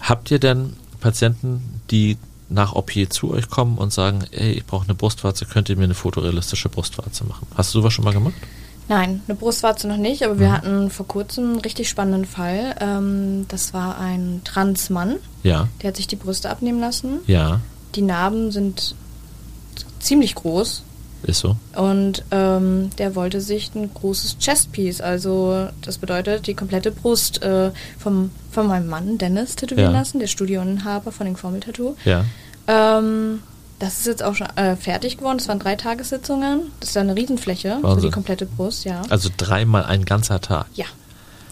[0.00, 2.16] Habt ihr denn Patienten, die
[2.48, 5.84] nach OP zu euch kommen und sagen, ey, ich brauche eine Brustwarze, könnt ihr mir
[5.84, 7.46] eine fotorealistische Brustwarze machen?
[7.56, 8.34] Hast du sowas schon mal gemacht?
[8.86, 10.52] Nein, eine Brustwarze noch nicht, aber wir Mhm.
[10.52, 12.74] hatten vor kurzem einen richtig spannenden Fall.
[12.80, 17.20] Ähm, das war ein Transmann, Ja, der hat sich die Brüste abnehmen lassen.
[17.26, 17.60] ja,
[17.94, 18.94] Die Narben sind
[20.00, 20.82] ziemlich groß
[21.24, 21.56] ist so.
[21.76, 27.70] und ähm, der wollte sich ein großes Chestpiece, also das bedeutet die komplette Brust äh,
[27.98, 29.98] vom, von meinem Mann Dennis tätowieren Ja.
[29.98, 31.96] lassen, der Studioinhaber von dem Formeltattoo.
[32.04, 32.24] Ja,
[32.66, 33.40] Ähm,
[33.78, 35.38] das ist jetzt auch schon äh, fertig geworden.
[35.38, 36.70] Das waren drei Tagessitzungen.
[36.80, 38.04] Das ist eine Riesenfläche, Wahnsinn.
[38.08, 39.02] die komplette Brust, ja.
[39.10, 40.66] also dreimal ein ganzer Tag.
[40.74, 40.86] Ja,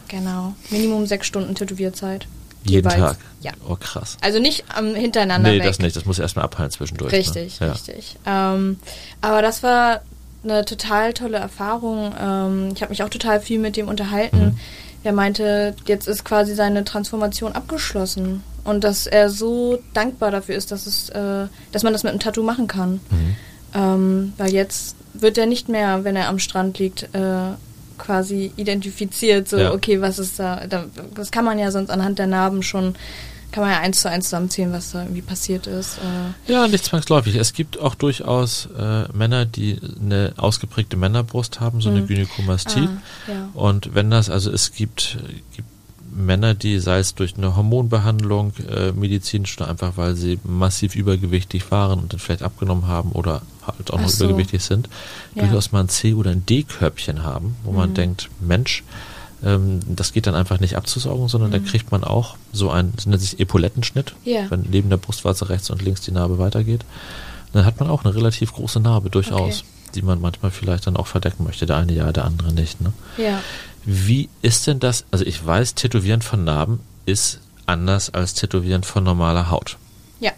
[0.09, 0.55] genau.
[0.71, 2.27] Minimum sechs Stunden Tätowierzeit.
[2.65, 3.13] Jeden Jeweils.
[3.13, 3.19] Tag.
[3.41, 3.53] Ja.
[3.69, 4.17] Oh, krass.
[4.21, 5.65] Also nicht ähm, hintereinander Nee, weg.
[5.67, 5.97] das nicht.
[5.97, 7.13] Das muss erstmal abheilen zwischendurch.
[7.13, 7.67] Richtig, ne?
[7.67, 7.73] ja.
[7.73, 8.17] richtig.
[8.27, 8.79] Ähm,
[9.21, 10.03] aber das war
[10.45, 12.13] eine total tolle Erfahrung.
[12.19, 14.45] Ähm, ich habe mich auch total viel mit dem unterhalten.
[14.45, 14.59] Mhm.
[15.05, 20.71] Er meinte, jetzt ist quasi seine Transformation abgeschlossen und dass er so dankbar dafür ist,
[20.71, 23.01] dass es, äh, dass man das mit einem Tattoo machen kann.
[23.11, 23.37] Mhm.
[23.75, 27.55] Ähm, weil jetzt wird er nicht mehr, wenn er am Strand liegt, äh,
[27.99, 29.73] quasi identifiziert, so, Ja.
[29.73, 32.95] okay, was ist da, da, das kann man ja sonst anhand der Narben schon,
[33.51, 35.99] kann man ja eins zu eins zusammenzählen, was da irgendwie passiert ist.
[35.99, 37.35] Äh, Ja, nicht zwangsläufig.
[37.37, 42.07] Es gibt auch durchaus äh, Männer, die eine ausgeprägte Männerbrust haben, so eine Mhm.
[42.07, 42.89] Gynäkomastie.
[42.89, 43.49] Ah, ja.
[43.53, 45.19] Und wenn das, also es gibt,
[45.55, 45.69] gibt
[46.15, 51.71] Männer, die sei es durch eine Hormonbehandlung äh, medizinisch oder einfach weil sie massiv übergewichtig
[51.71, 54.25] waren und dann vielleicht abgenommen haben oder halt auch Ach noch so.
[54.25, 54.89] übergewichtig sind,
[55.35, 55.43] Ja.
[55.45, 57.95] durchaus mal ein C- oder ein D-Körbchen haben, wo man Mhm.
[57.95, 58.83] denkt, Mensch,
[59.45, 63.07] ähm, das geht dann einfach nicht abzusaugen, sondern da kriegt man auch so ein, das
[63.07, 64.31] nennt sich Epaulettenschnitt, Mhm.
[64.33, 64.51] Ja.
[64.51, 66.85] wenn neben der Brustwarze rechts und links die Narbe weitergeht.
[67.53, 69.67] Dann hat man auch eine relativ große Narbe durchaus, Okay.
[69.97, 71.67] die man manchmal vielleicht dann auch verdecken möchte.
[71.67, 72.81] Der eine ja, der andere nicht.
[72.81, 72.93] Ne?
[73.19, 73.41] Ja.
[73.85, 75.05] Wie ist denn das?
[75.11, 79.77] Also ich weiß, Tätowieren von Narben ist anders als Tätowieren von normaler Haut.
[80.21, 80.33] Ja.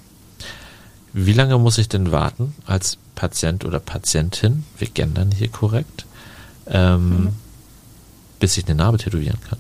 [1.13, 6.07] Wie lange muss ich denn warten als Patient oder Patientin, wir gendern hier korrekt,
[6.67, 7.29] ähm, Mhm.
[8.41, 9.59] bis ich eine Narbe tätowieren kann?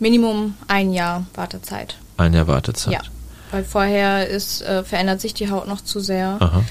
[0.00, 1.96] Minimum ein Jahr Wartezeit.
[2.16, 2.92] Ein Jahr Wartezeit.
[2.92, 3.00] Ja.
[3.52, 6.36] Weil vorher ist, äh, verändert sich die Haut noch zu sehr.
[6.40, 6.64] Aha.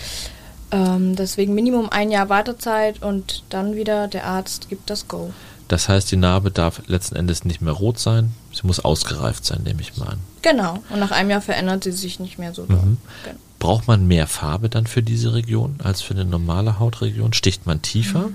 [0.72, 5.32] Ähm, deswegen Minimum ein Jahr Wartezeit und dann wieder der Arzt gibt das Go.
[5.68, 8.34] Das heißt, die Narbe darf letzten Endes nicht mehr rot sein.
[8.54, 10.20] Sie muss ausgereift sein, nehme ich mal an.
[10.42, 10.84] Genau.
[10.90, 12.64] Und nach einem Jahr verändert sie sich nicht mehr so.
[12.64, 12.98] Mhm.
[13.24, 13.38] Genau.
[13.60, 17.32] Braucht man mehr Farbe dann für diese Region als für eine normale Hautregion?
[17.34, 18.30] Sticht man tiefer?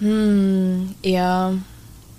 [0.00, 1.54] Hm, eher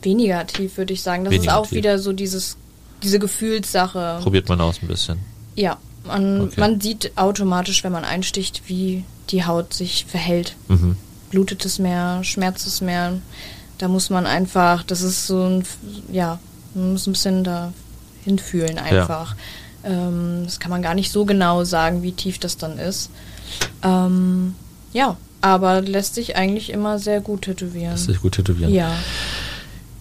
[0.04, 1.24] weniger tief, würde ich sagen.
[1.26, 1.78] Das Weniger ist auch tief.
[1.78, 2.58] wieder so dieses,
[3.02, 4.20] diese Gefühlssache.
[4.22, 5.20] Probiert man aus ein bisschen.
[5.56, 6.60] Ja, man, Okay.
[6.60, 10.56] man sieht automatisch, wenn man einsticht, wie die Haut sich verhält.
[10.68, 10.96] Mhm.
[11.32, 13.14] Blutet es mehr, schmerzt es mehr.
[13.82, 15.66] Da muss man einfach, das ist so ein,
[16.12, 16.38] ja,
[16.76, 17.74] man muss ein bisschen da
[18.24, 19.36] hinfühlen einfach.
[19.84, 23.10] Ähm, das kann man gar nicht so genau sagen, wie tief das dann ist.
[23.82, 24.54] Ähm,
[24.94, 27.94] ja, aber lässt sich eigentlich immer sehr gut tätowieren.
[27.94, 28.72] Lässt sich gut tätowieren.
[28.72, 28.94] Ja.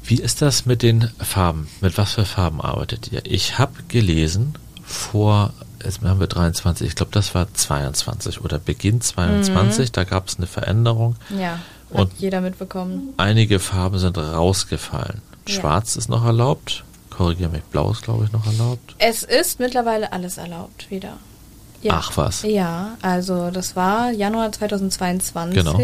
[0.05, 1.67] Wie ist das mit den Farben?
[1.81, 3.23] Mit was für Farben arbeitet ihr?
[3.25, 9.01] Ich habe gelesen, vor, jetzt haben wir 23, ich glaube, das war 22 oder Beginn
[9.01, 11.17] 22, da gab es eine Veränderung.
[11.39, 11.61] Ja,
[11.93, 13.15] hat Und- jeder mitbekommen.
[13.17, 15.23] Einige Farben sind rausgefallen.
[15.49, 15.55] Ja.
[15.55, 16.85] Schwarz ist noch erlaubt.
[17.11, 18.95] Korrigiere mich, blau ist, glaube ich, noch erlaubt.
[18.99, 21.15] Es ist mittlerweile alles erlaubt wieder.
[21.83, 21.95] Ja.
[21.97, 22.43] Ach was.
[22.43, 25.55] Ja, also das war Januar 2022.
[25.65, 25.79] Genau.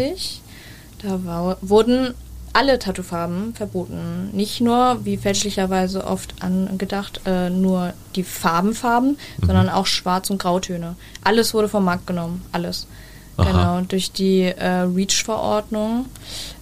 [1.01, 2.13] Da war, wurden
[2.53, 4.29] alle Tattoofarben verboten.
[4.33, 9.45] Nicht nur, wie fälschlicherweise oft angedacht, äh, nur die Farbenfarben, Mhm.
[9.45, 10.95] sondern auch Schwarz- und Grautöne.
[11.23, 12.43] Alles wurde vom Markt genommen.
[12.51, 12.87] Alles.
[13.37, 13.51] Aha.
[13.51, 16.05] Genau, durch die äh, REACH-Verordnung.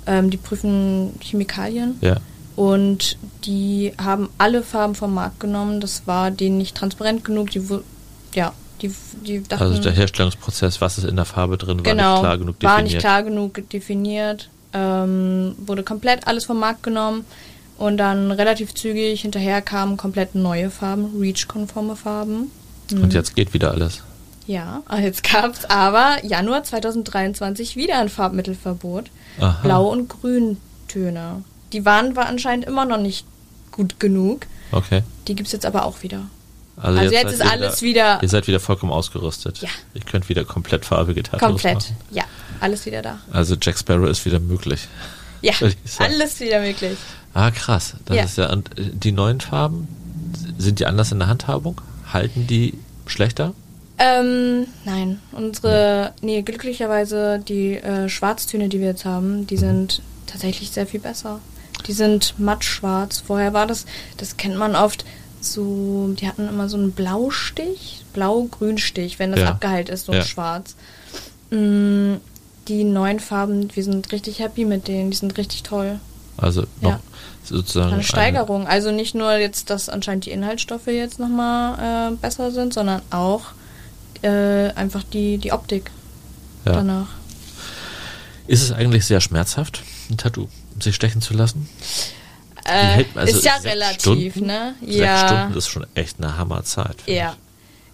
[0.06, 1.98] Ähm, die prüfen Chemikalien.
[2.02, 2.18] Ja.
[2.56, 5.82] Und die haben alle Farben vom Markt genommen.
[5.82, 7.52] Das war denen nicht transparent genug.
[7.52, 7.62] Die,
[8.34, 8.94] ja, die,
[9.26, 12.38] die dachten, Also der Herstellungsprozess, was ist in der Farbe drin, war genau, nicht klar
[12.38, 12.94] genug war definiert.
[12.94, 14.50] nicht klar genug definiert.
[14.74, 17.26] Ähm, wurde komplett alles vom Markt genommen.
[17.78, 22.52] Und dann relativ zügig hinterher kamen komplett neue Farben, REACH-konforme Farben.
[22.92, 24.02] Und jetzt geht wieder alles.
[24.48, 29.06] Ja, und jetzt gab es aber Januar 2023 wieder ein Farbmittelverbot.
[29.40, 29.60] Aha.
[29.64, 31.44] Blau- und Grüntöne.
[31.74, 33.26] Die waren war anscheinend immer noch nicht
[33.72, 34.46] gut genug.
[34.72, 35.02] Okay.
[35.28, 36.22] Die gibt es jetzt aber auch wieder.
[36.78, 39.60] Also, Also jetzt seid ist alles wieder- Ihr seid wieder vollkommen ausgerüstet.
[39.62, 39.70] Ja.
[39.94, 41.76] Ihr könnt wieder komplett farbige Tattoos Komplett.
[41.76, 41.96] machen.
[42.12, 42.24] Ja,
[42.60, 43.20] alles wieder da.
[43.32, 44.88] Also Jack Sparrow ist wieder möglich.
[45.42, 45.54] Ja,
[46.00, 46.98] alles wieder möglich.
[47.34, 47.96] Ah, krass.
[48.06, 48.24] Das Ja.
[48.24, 48.52] ist ja.
[48.52, 49.88] Und die neuen Farben,
[50.58, 51.80] sind die anders in der Handhabung?
[52.12, 52.74] Halten die
[53.08, 53.54] schlechter?
[53.98, 55.20] Ähm, nein.
[55.32, 61.00] Unsere, nee, glücklicherweise die äh, Schwarztöne, die wir jetzt haben, die sind tatsächlich sehr viel
[61.00, 61.40] besser.
[61.88, 63.20] Die sind mattschwarz.
[63.26, 63.86] Vorher war das,
[64.18, 65.06] das kennt man oft,
[65.40, 69.50] so, die hatten immer so einen Blaustich, Blau-Grünstich, wenn das Ja.
[69.52, 70.24] abgeheilt ist, so Ja.
[70.24, 70.76] schwarz.
[71.52, 72.16] Mm,
[72.68, 76.00] die neuen Farben, wir sind richtig happy mit denen, die sind richtig toll.
[76.38, 77.00] Also noch Ja.
[77.44, 77.94] sozusagen.
[77.94, 78.68] Eine Steigerung.
[78.68, 83.44] Also nicht nur jetzt, dass anscheinend die Inhaltsstoffe jetzt nochmal äh, besser sind, sondern auch
[84.26, 85.92] äh, einfach die, die Optik
[86.66, 86.74] Ja.
[86.74, 87.08] danach.
[88.48, 90.48] Ist es eigentlich sehr schmerzhaft, ein Tattoo,
[90.80, 91.68] sich stechen zu lassen?
[92.66, 92.72] Äh,
[93.04, 94.48] hält- also ist ja sechs relativ, Stunden?
[94.48, 94.76] ne?
[94.82, 95.28] Sechs ja.
[95.28, 96.98] Stunden ist schon echt eine Hammerzeit.
[97.06, 97.36] ja.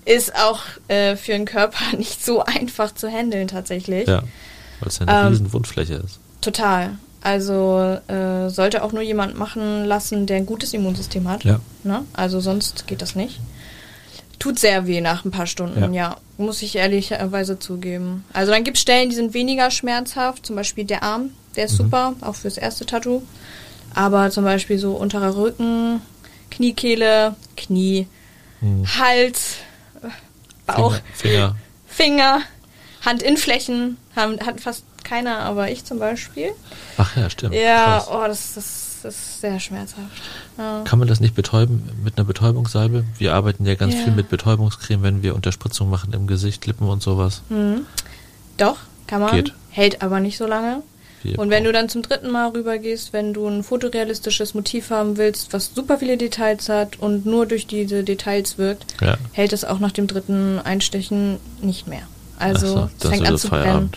[0.03, 4.01] Ist auch äh, für den Körper nicht so einfach zu handeln tatsächlich.
[4.03, 4.07] ich.
[4.07, 4.23] Ja.
[4.79, 6.17] Weil es ja eine Ähm, riesen Wundfläche ist.
[6.41, 6.97] Total.
[7.21, 11.43] Also äh, sollte auch nur jemand machen lassen, der ein gutes Immunsystem hat.
[11.43, 11.59] Ja.
[11.83, 12.03] Ne?
[12.13, 13.39] Also sonst geht das nicht.
[14.41, 16.09] Tut sehr weh nach ein paar Stunden, Ja.
[16.09, 16.17] ja.
[16.37, 18.25] Muss ich ehrlicherweise zugeben.
[18.33, 20.45] Also dann gibt es Stellen, die sind weniger schmerzhaft.
[20.47, 21.69] Zum Beispiel der Arm, der Mhm.
[21.69, 23.21] ist super, auch fürs erste Tattoo.
[23.93, 26.01] Aber zum Beispiel so unterer Rücken,
[26.49, 28.07] Kniekehle, Knie,
[28.61, 28.85] Hm.
[28.97, 29.57] Hals,
[30.65, 31.55] Bauch, Finger, Finger.
[31.87, 32.41] Finger,
[33.05, 36.51] Handinnenflächen haben, hat fast keiner, aber ich zum Beispiel.
[36.97, 37.53] Ach ja, stimmt.
[37.55, 38.07] Ja, Krass.
[38.11, 40.21] oh, das, das, das ist sehr schmerzhaft.
[40.57, 40.81] Ja.
[40.85, 43.03] Kann man das nicht betäuben mit einer Betäubungssalbe?
[43.17, 44.03] Wir arbeiten ja ganz Ja.
[44.03, 47.41] viel mit Betäubungscreme, wenn wir Unterspritzung machen im Gesicht, Lippen und sowas.
[47.49, 47.85] Hm.
[48.57, 49.35] Doch, kann man.
[49.35, 49.53] Geht.
[49.69, 50.83] Hält aber nicht so lange.
[51.37, 55.53] Und wenn du dann zum dritten Mal rübergehst, wenn du ein fotorealistisches Motiv haben willst,
[55.53, 59.17] was super viele Details hat und nur durch diese Details wirkt, Ja.
[59.31, 62.01] hält es auch nach dem dritten Einstechen nicht mehr.
[62.39, 63.91] Also so, es das fängt an so zu brennen.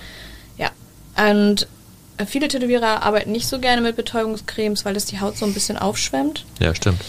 [0.58, 0.68] Ja.
[1.30, 1.66] Und
[2.26, 5.76] viele Tätowierer arbeiten nicht so gerne mit Betäubungscremes, weil das die Haut so ein bisschen
[5.78, 6.44] aufschwemmt.
[6.60, 7.00] Ja, stimmt.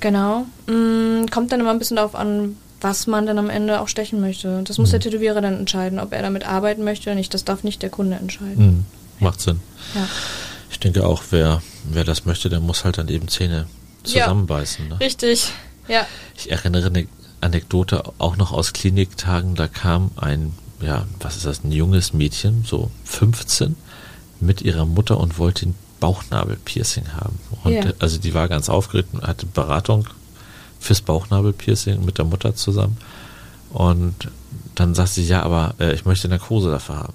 [0.00, 0.46] Genau.
[0.66, 4.20] Mm, kommt dann immer ein bisschen darauf an, was man dann am Ende auch stechen
[4.20, 4.62] möchte.
[4.64, 4.92] Das muss Mhm.
[4.92, 7.32] der Tätowierer dann entscheiden, ob er damit arbeiten möchte oder nicht.
[7.34, 8.66] Das darf nicht der Kunde entscheiden.
[8.66, 8.84] Mhm.
[9.24, 9.60] Macht Sinn.
[9.94, 10.06] Ja.
[10.70, 13.66] Ich denke auch, wer, wer das möchte, der muss halt dann eben Zähne
[14.06, 14.24] Ja.
[14.24, 14.88] zusammenbeißen.
[14.88, 15.00] Ne?
[15.00, 15.52] Richtig.
[15.88, 16.06] Ja.
[16.36, 17.06] Ich erinnere eine
[17.42, 22.64] Anekdote auch noch aus Kliniktagen, da kam ein, ja, was ist das, ein junges Mädchen,
[22.66, 23.76] so 15,
[24.40, 27.38] mit ihrer Mutter und wollte ein Bauchnabelpiercing haben.
[27.64, 30.06] Und äh, also die war ganz aufgeregt und hatte Beratung
[30.78, 32.96] fürs Bauchnabelpiercing mit der Mutter zusammen.
[33.72, 34.30] Und
[34.74, 37.14] dann sagt sie, ja, aber äh, ich möchte Narkose dafür haben.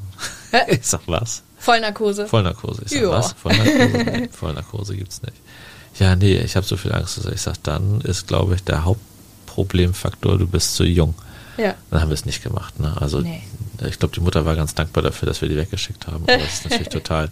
[0.51, 0.59] Hä?
[0.75, 1.43] ich sag, was?
[1.57, 2.27] Vollnarkose.
[2.27, 2.83] Vollnarkose.
[2.85, 3.33] Ich sag, was?
[3.33, 4.03] Vollnarkose?
[4.03, 5.37] Nee, Vollnarkose gibt's nicht.
[5.99, 7.25] Ja, nee, ich habe so viel Angst.
[7.33, 11.15] Ich sag, dann ist, glaube ich, der Hauptproblemfaktor, du bist zu jung.
[11.57, 11.75] Ja.
[11.91, 12.79] Dann haben wir es nicht gemacht.
[12.79, 12.93] Ne?
[12.99, 13.41] Also Nee.
[13.87, 16.23] ich glaube, die Mutter war ganz dankbar dafür, dass wir die weggeschickt haben.
[16.23, 17.29] Aber das ist natürlich total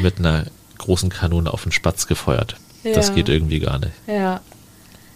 [0.00, 0.44] mit einer
[0.78, 2.56] großen Kanone auf den Spatz gefeuert.
[2.84, 3.14] Das Ja.
[3.14, 3.92] geht irgendwie gar nicht.
[4.06, 4.40] Ja.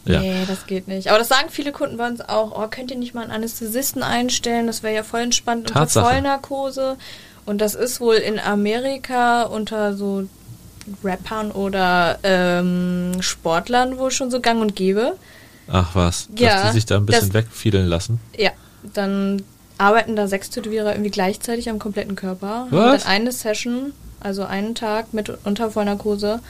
[0.06, 0.20] Ja.
[0.20, 1.08] Nee, das geht nicht.
[1.08, 2.52] Aber das sagen viele Kunden bei uns auch.
[2.62, 4.66] Oh, könnt ihr nicht mal einen Anästhesisten einstellen?
[4.66, 6.04] Das wäre ja voll entspannt unter Tatsache.
[6.10, 6.98] Vollnarkose.
[7.46, 10.28] Und das ist wohl in Amerika unter so
[11.02, 15.14] Rappern oder ähm, Sportlern wohl schon so gang und gäbe.
[15.68, 18.20] Ach was, dass Ja, die sich da ein bisschen das- wegfiedeln lassen.
[18.36, 18.50] Ja,
[18.92, 19.42] dann
[19.78, 22.66] arbeiten da sechs Tätowierer irgendwie gleichzeitig am kompletten Körper.
[22.70, 23.02] Was?
[23.02, 26.40] dann eine Session, also einen Tag mit unter Vollnarkose.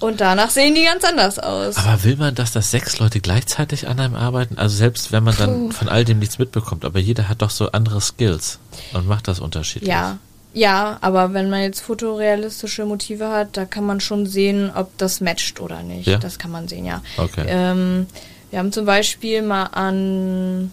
[0.00, 1.76] Und danach sehen die ganz anders aus.
[1.76, 4.58] Aber will man, dass das sechs Leute gleichzeitig an einem arbeiten?
[4.58, 5.70] Also selbst wenn man dann Puh.
[5.70, 8.58] von all dem nichts mitbekommt, aber jeder hat doch so andere Skills
[8.92, 9.88] und macht das unterschiedlich.
[9.88, 10.18] Ja,
[10.54, 15.20] ja, aber wenn man jetzt fotorealistische Motive hat, da kann man schon sehen, ob das
[15.20, 16.06] matcht oder nicht.
[16.06, 16.18] Ja?
[16.18, 17.02] Das kann man sehen, ja.
[17.16, 17.44] Okay.
[17.46, 18.06] Ähm,
[18.50, 20.70] wir haben zum Beispiel mal an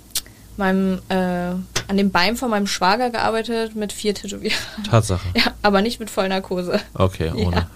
[0.56, 4.84] meinem, äh, an dem Bein von meinem Schwager gearbeitet mit vier Tätowierern.
[4.90, 5.28] Tatsache.
[5.36, 6.80] Ja, aber nicht mit Vollnarkose.
[6.94, 7.68] Okay, ohne.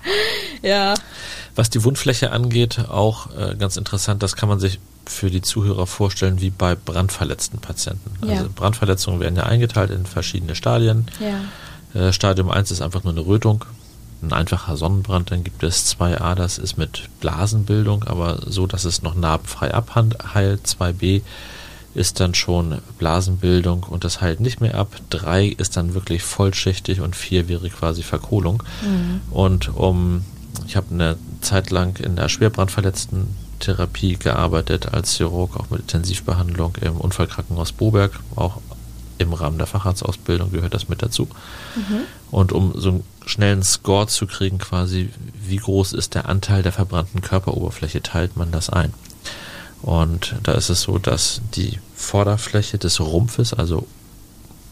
[0.61, 0.93] Ja.
[1.55, 5.87] Was die Wundfläche angeht, auch äh, ganz interessant, das kann man sich für die Zuhörer
[5.87, 8.11] vorstellen wie bei brandverletzten Patienten.
[8.27, 8.37] Ja.
[8.37, 11.07] Also Brandverletzungen werden ja eingeteilt in verschiedene Stadien.
[11.19, 11.41] Ja.
[11.95, 13.65] Äh, Stadium 1 ist einfach nur eine Rötung,
[14.21, 15.31] ein einfacher Sonnenbrand.
[15.31, 20.67] Dann gibt es 2a, das ist mit Blasenbildung, aber so, dass es noch narbenfrei abheilt.
[20.67, 21.21] 2b
[21.93, 24.89] ist dann schon Blasenbildung und das heilt nicht mehr ab.
[25.11, 28.61] 3 ist dann wirklich vollschichtig und 4 wäre quasi Verkohlung.
[29.31, 30.25] Und um,
[30.67, 33.27] ich habe eine Zeit lang in der schwerbrandverletzten
[33.59, 38.59] Therapie gearbeitet als Chirurg, auch mit Intensivbehandlung im Unfallkrankenhaus Boberg, auch
[39.17, 41.27] im Rahmen der Facharztausbildung gehört das mit dazu.
[42.31, 45.09] Und um so einen schnellen Score zu kriegen, quasi,
[45.45, 48.93] wie groß ist der Anteil der verbrannten Körperoberfläche, teilt man das ein.
[49.81, 53.87] Und da ist es so, dass die Vorderfläche des Rumpfes, also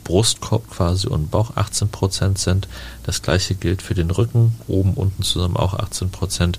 [0.04, 2.68] Brustkorb quasi und Bauch 18% sind.
[3.04, 6.56] Das gleiche gilt für den Rücken, oben, unten zusammen auch 18%.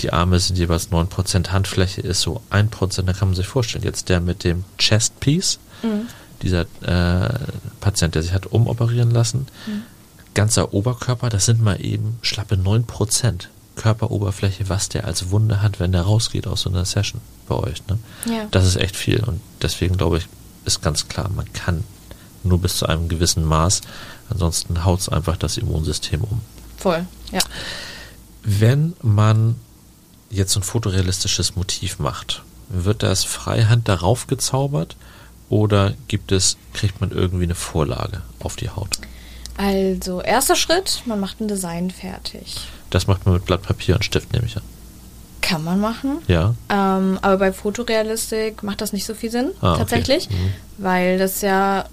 [0.00, 3.02] Die Arme sind jeweils 9%, Handfläche ist so 1%.
[3.02, 5.58] Da kann man sich vorstellen, jetzt der mit dem Chest Piece,
[6.42, 7.28] dieser äh,
[7.80, 9.46] Patient, der sich hat umoperieren lassen,
[10.34, 13.46] ganzer Oberkörper, das sind mal eben schlappe 9%
[13.76, 17.86] Körperoberfläche, was der als Wunde hat, wenn der rausgeht aus so einer Session bei euch.
[17.86, 17.98] Ne?
[18.26, 18.46] Ja.
[18.50, 20.28] Das ist echt viel und deswegen glaube ich,
[20.64, 21.84] ist ganz klar, man kann
[22.42, 23.82] nur bis zu einem gewissen Maß,
[24.30, 26.40] ansonsten haut es einfach das Immunsystem um.
[26.76, 27.40] Voll, ja.
[28.42, 29.56] Wenn man
[30.30, 34.96] jetzt ein fotorealistisches Motiv macht, wird das freihand darauf gezaubert
[35.48, 38.98] oder gibt es, kriegt man irgendwie eine Vorlage auf die Haut?
[39.56, 42.58] Also, erster Schritt, man macht ein Design fertig.
[42.90, 44.62] Das macht man mit Blatt Papier und Stift, nehme ich an.
[45.40, 46.18] Kann man machen.
[46.28, 46.54] Ja.
[46.68, 49.78] Ähm, aber bei Fotorealistik macht das nicht so viel Sinn, Ah, okay.
[49.78, 50.52] tatsächlich, Mhm.
[50.78, 51.86] weil das ja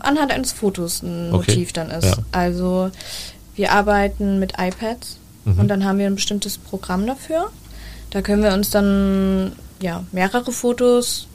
[0.00, 1.52] anhand eines Fotos ein Okay.
[1.52, 2.04] Motiv dann ist.
[2.04, 2.16] Ja.
[2.32, 2.90] Also
[3.56, 5.58] wir arbeiten mit iPads Mhm.
[5.60, 7.50] und dann haben wir ein bestimmtes Programm dafür.
[8.10, 11.26] Da können wir uns dann ja mehrere Fotos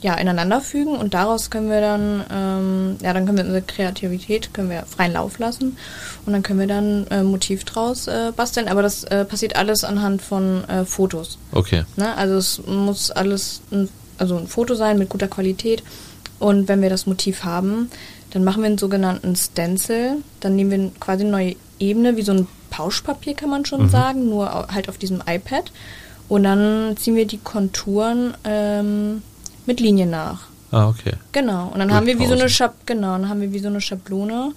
[0.00, 4.54] ja ineinander fügen und daraus können wir dann ähm, ja dann können wir unsere Kreativität
[4.54, 5.76] können wir freien Lauf lassen
[6.28, 8.68] und dann können wir dann äh, Motiv draus äh, basteln.
[8.68, 11.38] Aber das äh, passiert alles anhand von äh, Fotos.
[11.52, 11.84] Okay.
[11.96, 12.14] Ne?
[12.16, 15.82] Also es muss alles ein, also ein Foto sein mit guter Qualität.
[16.38, 17.90] Und wenn wir das Motiv haben,
[18.30, 20.18] dann machen wir einen sogenannten Stencil.
[20.40, 24.28] Dann nehmen wir quasi eine neue Ebene, wie so ein Pauschpapier kann man schon sagen,
[24.28, 25.72] nur halt auf diesem iPad.
[26.28, 29.22] Und dann ziehen wir die Konturen ähm,
[29.68, 30.40] mit Linien nach.
[30.72, 31.12] Ah, okay.
[31.32, 31.68] Genau.
[31.68, 32.48] Und dann haben wir wie so eine.
[32.48, 34.52] Schab genau, dann haben wir wie so eine Schablone.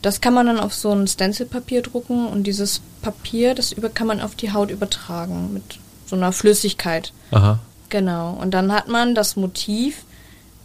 [0.00, 4.06] Das kann man dann auf so ein Stencilpapier drucken und dieses Papier, das über kann
[4.06, 7.12] man auf die Haut übertragen mit so einer Flüssigkeit.
[7.30, 7.58] Aha.
[7.88, 8.32] Genau.
[8.40, 10.04] Und dann hat man das Motiv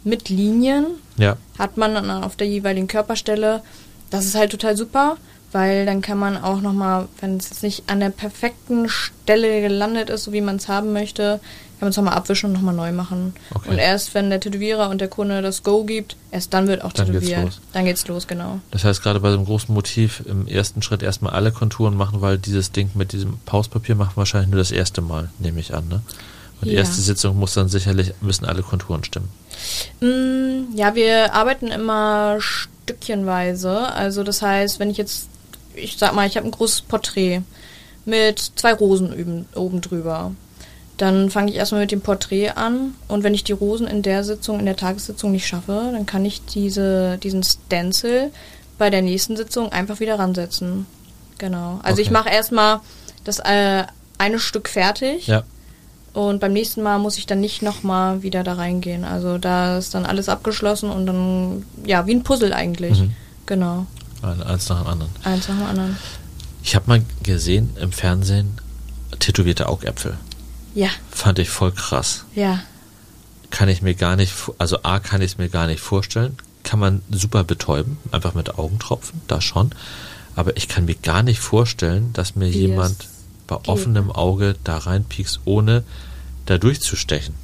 [0.04, 1.36] mit Linien, Ja.
[1.58, 3.62] hat man dann auf der jeweiligen Körperstelle.
[4.10, 5.16] Das ist halt total super,
[5.52, 10.10] weil dann kann man auch nochmal, wenn es jetzt nicht an der perfekten Stelle gelandet
[10.10, 11.40] ist, so wie man es haben möchte,
[11.80, 13.32] kann man es nochmal abwischen und nochmal neu machen.
[13.54, 13.70] Okay.
[13.70, 16.92] Und erst wenn der Tätowierer und der Kunde das Go gibt, erst dann wird auch
[16.92, 17.44] Dann geht's tätowiert.
[17.46, 17.60] los.
[17.72, 18.60] Dann geht's los, genau.
[18.70, 22.20] Das heißt, gerade bei so einem großen Motiv im ersten Schritt erstmal alle Konturen machen,
[22.20, 25.74] weil dieses Ding mit diesem Pauspapier machen wir wahrscheinlich nur das erste Mal, nehme ich
[25.74, 26.02] an, ne?
[26.60, 26.80] Und die Ja.
[26.80, 29.30] erste Sitzung muss dann sicherlich, müssen alle Konturen stimmen.
[30.00, 33.92] Mm, ja, wir arbeiten immer stückchenweise.
[33.94, 35.28] Also das heißt, wenn ich jetzt,
[35.74, 37.42] ich sag mal, ich habe ein großes Porträt
[38.04, 40.32] mit zwei Rosen üben, oben drüber.
[41.00, 44.22] Dann fange ich erstmal mit dem Porträt an und wenn ich die Rosen in der
[44.22, 48.30] Sitzung, in der Tagessitzung nicht schaffe, dann kann ich diese, diesen Stencil
[48.76, 50.84] bei der nächsten Sitzung einfach wieder ransetzen.
[51.38, 51.80] Genau.
[51.82, 52.12] Also ich Okay.
[52.18, 52.80] mache erstmal
[53.24, 53.84] das äh,
[54.18, 55.42] eine Stück fertig Ja.
[56.12, 59.04] und beim nächsten Mal muss ich dann nicht nochmal wieder da reingehen.
[59.04, 63.00] Also da ist dann alles abgeschlossen und dann, ja, wie ein Puzzle eigentlich.
[63.00, 63.12] Mhm.
[63.46, 63.86] Genau.
[64.20, 65.12] Ein- Eins nach dem anderen.
[65.24, 65.96] Eins nach dem anderen.
[66.62, 68.58] Ich habe mal gesehen im Fernsehen
[69.18, 70.18] tätowierte Augäpfel.
[70.74, 72.24] Ja, Fand ich voll krass.
[72.34, 72.60] ja.
[73.50, 76.36] Kann ich mir gar nicht, also A, kann ich es mir gar nicht vorstellen.
[76.62, 79.72] Kann man super betäuben, einfach mit Augentropfen, da schon.
[80.36, 83.08] Aber ich kann mir gar nicht vorstellen, dass mir Wie jemand
[83.48, 85.82] bei offenem Auge da reinpiekst, ohne
[86.46, 87.34] da durchzustechen.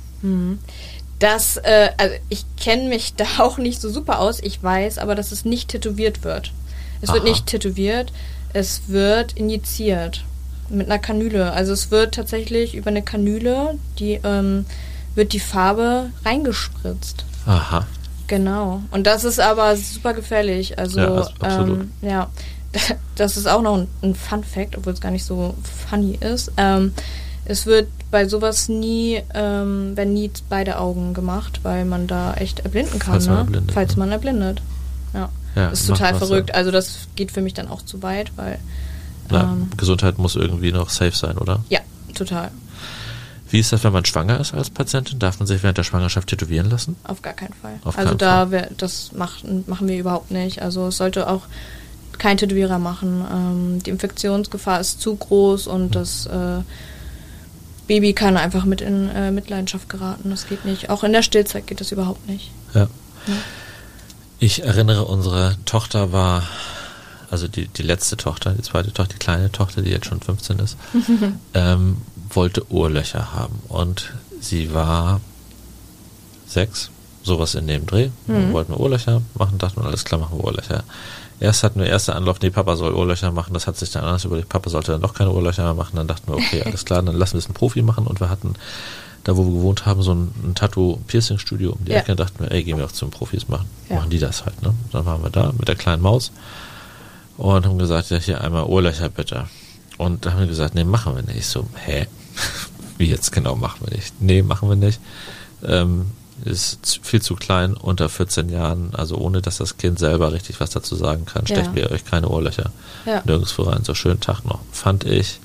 [1.19, 4.39] Das, äh, also ich kenne mich da auch nicht so super aus.
[4.41, 6.53] Ich weiß aber, dass es nicht tätowiert wird.
[7.01, 7.29] Es wird Aha.
[7.29, 8.13] nicht tätowiert,
[8.53, 10.25] es wird injiziert
[10.69, 11.53] mit einer Kanüle.
[11.53, 14.67] Also es wird tatsächlich über eine Kanüle, die ähm,
[15.15, 17.25] wird die Farbe reingespritzt.
[17.47, 17.87] Aha.
[18.27, 18.83] Genau.
[18.91, 20.79] Und das ist aber super gefährlich.
[20.79, 22.29] Also, Ja, also ähm, ja.
[23.15, 25.55] Das ist auch noch ein, ein Fun Fact, obwohl es gar nicht so
[25.89, 26.53] funny ist.
[26.59, 26.93] Ähm,
[27.47, 32.61] es wird bei sowas nie, ähm, werden nie beide Augen gemacht, weil man da echt
[32.61, 33.13] erblinden kann.
[33.13, 33.41] Falls man ne?
[33.41, 34.01] erblindet, Falls ne?
[34.01, 34.63] man erblindet.
[35.15, 35.31] Ja.
[35.55, 36.55] Ja, das ist total verrückt.
[36.55, 38.59] Also das geht für mich dann auch zu weit, weil
[39.31, 41.65] Ja, ähm, Gesundheit muss irgendwie noch safe sein, oder?
[41.69, 41.81] ja,
[42.15, 42.51] total.
[43.49, 45.19] Wie ist das, wenn man schwanger ist als Patientin?
[45.19, 46.97] Darf man sich während der Schwangerschaft tätowieren lassen?
[47.05, 47.79] Auf gar keinen Fall.
[47.85, 50.63] Auf also keinen da wär, das machen, machen wir überhaupt nicht.
[50.63, 51.43] Also es sollte auch
[52.19, 53.25] kein Tätowierer machen.
[53.33, 56.63] Ähm, die Infektionsgefahr ist zu groß und das äh,
[57.87, 60.31] Baby kann einfach mit in äh, Mitleidenschaft geraten.
[60.31, 60.91] Das geht nicht.
[60.91, 62.51] Auch in der Stillzeit geht das überhaupt nicht.
[62.75, 62.89] Ja.
[64.39, 66.43] Ich erinnere, unsere Tochter war,
[67.31, 70.59] also die, die letzte Tochter, die zweite Tochter, die kleine Tochter, die jetzt schon 15
[70.59, 70.77] ist,
[71.55, 71.99] ähm,
[72.31, 73.61] wollte Ohrlöcher haben.
[73.69, 75.21] Und sie war
[76.47, 76.91] sechs,
[77.23, 78.11] sowas in dem Dreh.
[78.27, 80.85] Wir wollten wir Ohrlöcher machen, dachten wir, alles klar, machen wir Ohrlöcher.
[81.39, 83.53] Erst hatten wir erster Anlauf, nee, Papa soll Ohrlöcher machen.
[83.53, 84.49] Das hat sich dann anders überlegt.
[84.49, 85.97] Papa sollte dann doch keine Ohrlöcher mehr machen.
[85.97, 88.07] Dann dachten wir, okay, alles klar, dann lassen wir es einen Profi machen.
[88.07, 88.55] Und wir hatten
[89.25, 91.99] da, wo wir gewohnt haben, so ein, ein Tattoo-Piercing-Studio um die Ja.
[91.99, 92.17] Ecke.
[92.17, 93.69] Dachten wir, ey, gehen wir auch zum Profis machen.
[93.91, 93.97] Ja.
[93.97, 94.73] Machen die das halt, ne?
[94.93, 96.33] Dann waren wir da mit der kleinen Maus
[97.37, 99.47] und haben gesagt, ja, hier einmal Ohrlöcher bitte.
[99.99, 101.39] Und dann haben wir gesagt, nee, machen wir nicht.
[101.39, 102.07] Ich So, hä?
[102.99, 104.15] Wie jetzt genau machen wir nicht?
[104.21, 105.01] Nee, machen wir nicht.
[105.65, 106.07] Ähm,
[106.45, 110.69] ist viel zu klein, unter 14 Jahren, also ohne dass das Kind selber richtig was
[110.71, 111.57] dazu sagen kann, Ja.
[111.57, 112.73] stechen wir euch keine Ohrlöcher
[113.07, 113.23] Ja.
[113.25, 113.85] nirgendwo rein.
[113.85, 114.61] So schönen Tag noch.
[114.71, 115.41] Fand ich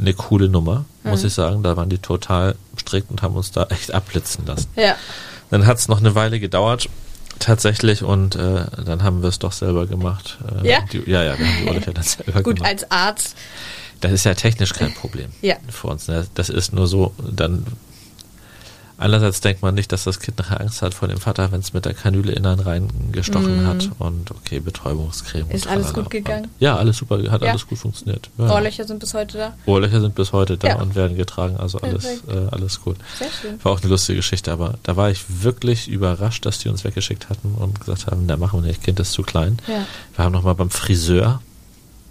[0.00, 1.26] eine coole Nummer, muss Mhm.
[1.28, 1.62] ich sagen.
[1.62, 4.66] Da waren die total strikt und haben uns da echt abblitzen lassen.
[4.76, 4.94] Ja.
[5.50, 6.88] Dann hat es noch eine Weile gedauert,
[7.38, 10.38] tatsächlich, und äh, dann haben wir es doch selber gemacht.
[10.62, 10.80] Äh, Ja?
[10.92, 12.70] Die, ja, ja, wir haben die Ohrlöcher dann selber Gut, gemacht.
[12.70, 13.36] als Arzt.
[14.00, 15.56] Das ist ja technisch kein Problem Ja.
[15.68, 16.06] für uns.
[16.08, 16.26] Ne?
[16.34, 17.66] Das ist nur so, dann
[18.98, 21.72] einerseits denkt man nicht, dass das Kind nachher Angst hat vor dem Vater, wenn es
[21.72, 23.66] mit der Kanüle innen reingestochen Mhm.
[23.66, 25.44] hat und okay, Betäubungscreme.
[25.46, 26.44] und Ist alles gut gegangen?
[26.44, 27.50] Und, ja, alles super, hat Ja.
[27.50, 28.28] alles gut funktioniert.
[28.38, 28.50] Ja.
[28.50, 29.54] Ohrlöcher sind bis heute da.
[29.66, 30.76] Ohrlöcher sind bis heute da Ja.
[30.76, 32.96] und werden getragen, also alles, äh, alles gut.
[33.18, 33.58] Sehr schön.
[33.64, 37.28] War auch eine lustige Geschichte, aber da war ich wirklich überrascht, dass die uns weggeschickt
[37.30, 39.58] hatten und gesagt haben, da machen wir nicht, Kind ist zu klein.
[39.68, 39.86] Ja.
[40.16, 41.40] Wir haben nochmal beim Friseur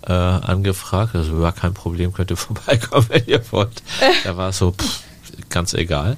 [0.03, 3.83] äh, angefragt, also war kein Problem, könnt ihr vorbeikommen, wenn ihr wollt.
[4.23, 5.01] Da war es so, pff,
[5.49, 6.17] ganz egal.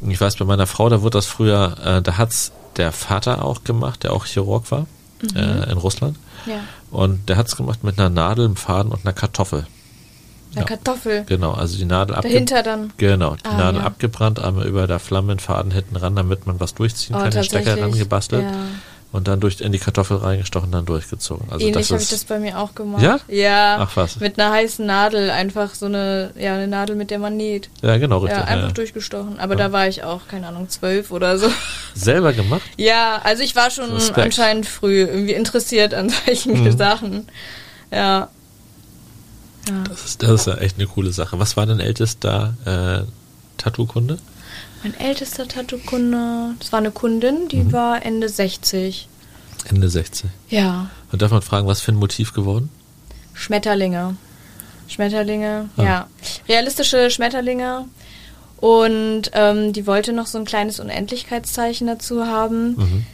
[0.00, 3.44] Und Ich weiß, bei meiner Frau, da wurde das früher, äh, da hat's der Vater
[3.44, 4.86] auch gemacht, der auch Chirurg war,
[5.34, 6.18] äh, in Russland.
[6.46, 6.60] Ja.
[6.90, 9.66] Und der hat's gemacht mit einer Nadel, einem Faden und einer Kartoffel.
[10.52, 10.64] Eine Ja.
[10.64, 11.24] Kartoffel.
[11.26, 12.92] Genau, also die Nadel abge Dahinter dann.
[12.98, 13.86] Genau, die Ah, Nadel ja.
[13.86, 17.30] abgebrannt, einmal über der Flamme den Faden hinten ran, damit man was durchziehen Oh, kann,
[17.30, 18.42] den Stecker ran gebastelt.
[18.44, 18.52] Ja.
[19.16, 21.50] Und dann durch in die Kartoffel reingestochen, dann durchgezogen.
[21.50, 23.02] Also Ähnlich habe ich das bei mir auch gemacht.
[23.02, 23.18] Ja?
[23.28, 23.78] Ja.
[23.80, 24.20] Ach was.
[24.20, 27.70] Mit einer heißen Nadel, einfach so eine, ja, eine Nadel, mit der man näht.
[27.80, 28.38] Ja, genau, richtig.
[28.38, 28.74] Ja, einfach ja.
[28.74, 29.40] durchgestochen.
[29.40, 29.68] Aber ja.
[29.68, 31.48] da war ich auch, keine Ahnung, zwölf oder so.
[31.94, 32.60] Selber gemacht?
[32.76, 34.18] Ja, also ich war schon Respekt.
[34.18, 36.76] anscheinend früh irgendwie interessiert an solchen mhm.
[36.76, 37.26] Sachen.
[37.90, 38.28] Ja.
[39.66, 39.84] ja.
[39.88, 41.38] Das, ist, das ist ja echt eine coole Sache.
[41.38, 43.10] Was war dein ältester äh,
[43.56, 44.18] Tattoo-Kunde?
[44.86, 47.72] Mein ältester Tattoo-Kunde, das war eine Kundin, die mhm.
[47.72, 49.08] war Ende 60.
[49.68, 50.30] Ende 60?
[50.48, 50.90] Ja.
[51.10, 52.70] Und darf man fragen, was für ein Motiv geworden?
[53.34, 54.16] Schmetterlinge.
[54.86, 55.82] Schmetterlinge, ah.
[55.82, 56.06] ja.
[56.48, 57.86] Realistische Schmetterlinge.
[58.58, 62.76] Und ähm, die wollte noch so ein kleines Unendlichkeitszeichen dazu haben.
[62.76, 63.06] Mhm.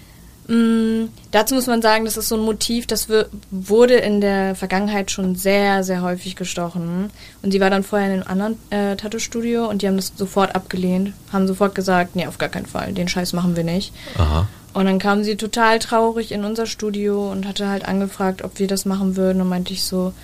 [0.49, 3.09] Mm, dazu muss man sagen, das ist so ein Motiv, das
[3.51, 7.11] wurde in der Vergangenheit schon sehr, sehr häufig gestochen.
[7.43, 10.55] Und sie war dann vorher in einem anderen äh, Tattoo-Studio und die haben das sofort
[10.55, 13.93] abgelehnt, haben sofort gesagt, nee, auf gar keinen Fall, den Scheiß machen wir nicht.
[14.19, 14.49] Aha.
[14.75, 18.67] Und dann kam sie total traurig in unser Studio und hatte halt angefragt, ob wir
[18.67, 19.43] das machen würden.
[19.43, 20.15] Und meinte ich so,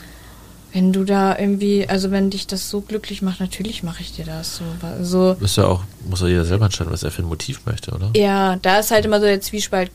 [0.73, 4.25] wenn du da irgendwie, also wenn dich das so glücklich macht, natürlich mache ich dir
[4.25, 4.61] das
[5.03, 5.37] so.
[5.39, 8.11] Bist ja auch, muss ja jeder selber entscheiden, was er für ein Motiv möchte, oder?
[8.17, 9.91] Ja, da ist halt immer so der Zwiespalt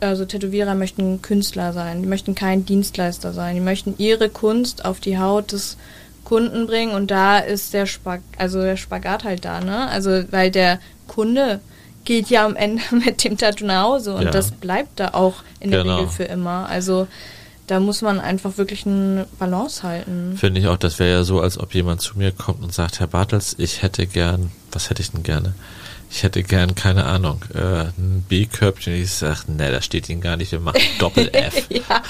[0.00, 5.00] also Tätowierer möchten Künstler sein, die möchten kein Dienstleister sein, die möchten ihre Kunst auf
[5.00, 5.76] die Haut des
[6.24, 9.88] Kunden bringen und da ist der Spag also der Spagat halt da, ne?
[9.88, 10.78] Also weil der
[11.08, 11.60] Kunde
[12.04, 14.30] geht ja am Ende mit dem Tattoo nach Hause und ja.
[14.30, 15.96] das bleibt da auch in der genau.
[15.96, 16.68] Regel für immer.
[16.68, 17.06] Also
[17.66, 20.36] da muss man einfach wirklich eine Balance halten.
[20.36, 23.00] Finde ich auch, das wäre ja so, als ob jemand zu mir kommt und sagt,
[23.00, 25.54] Herr Bartels, ich hätte gern, was hätte ich denn gerne?
[26.12, 28.94] Ich hätte gern, keine Ahnung, äh, ein B-Körbchen.
[28.94, 31.66] Ich sage, ne, das steht Ihnen gar nicht, wir machen Doppel-F.
[31.70, 32.02] ja,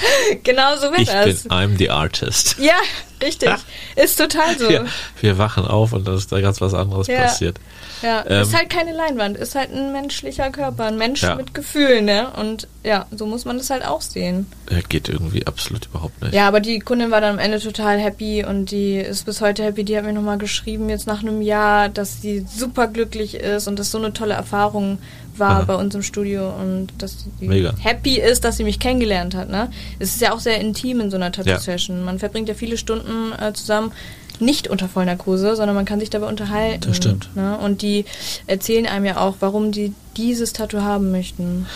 [0.43, 1.27] genau so wird ich das.
[1.27, 2.57] Ich bin I'm the Artist.
[2.59, 2.75] Ja,
[3.23, 3.51] richtig.
[3.97, 4.69] ist total so.
[4.69, 4.87] Wir,
[5.21, 7.23] wir, wachen auf und dann ist da ganz was anderes ja.
[7.23, 7.59] passiert.
[8.03, 11.37] Ja, ähm, ist halt keine Leinwand, ist halt ein menschlicher Körper, ein Mensch ja.
[11.37, 12.31] mit Gefühlen, ne?
[12.33, 14.47] Und ja, so muss man das halt auch sehen.
[14.71, 16.35] Ja, geht irgendwie absolut überhaupt nicht.
[16.35, 19.63] Ja, aber die Kundin war dann am Ende total happy und die ist bis heute
[19.63, 19.85] happy.
[19.85, 23.79] Die hat mir nochmal geschrieben, jetzt nach einem Jahr, dass sie super glücklich ist und
[23.79, 25.65] das so eine tolle Erfahrung war Aha.
[25.65, 27.75] bei uns im Studio und dass sie Mega.
[27.81, 29.49] happy ist, dass sie mich kennengelernt hat.
[29.49, 29.71] Ne?
[29.99, 31.99] Es ist ja auch sehr intim in so einer Tattoo-Session.
[31.99, 32.05] Ja.
[32.05, 33.93] Man verbringt ja viele Stunden äh, zusammen
[34.41, 36.89] nicht unter Vollnarkose, sondern man kann sich dabei unterhalten.
[36.89, 37.35] Das stimmt.
[37.37, 37.57] Ne?
[37.59, 38.05] Und die
[38.47, 41.67] erzählen einem ja auch, warum die dieses Tattoo haben möchten.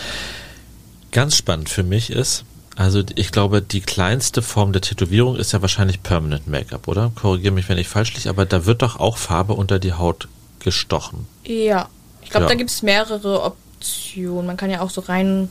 [1.11, 2.43] Ganz spannend für mich ist,
[2.75, 7.11] also ich glaube, die kleinste Form der Tätowierung ist ja wahrscheinlich Permanent Make-up, oder?
[7.15, 10.27] Korrigiere mich, wenn ich falsch liege, aber da wird doch auch Farbe unter die Haut
[10.59, 11.25] gestochen.
[11.43, 11.89] Ja,
[12.27, 12.49] ich glaube, ja.
[12.49, 14.47] da gibt es mehrere Optionen.
[14.47, 15.47] Man kann ja auch so rein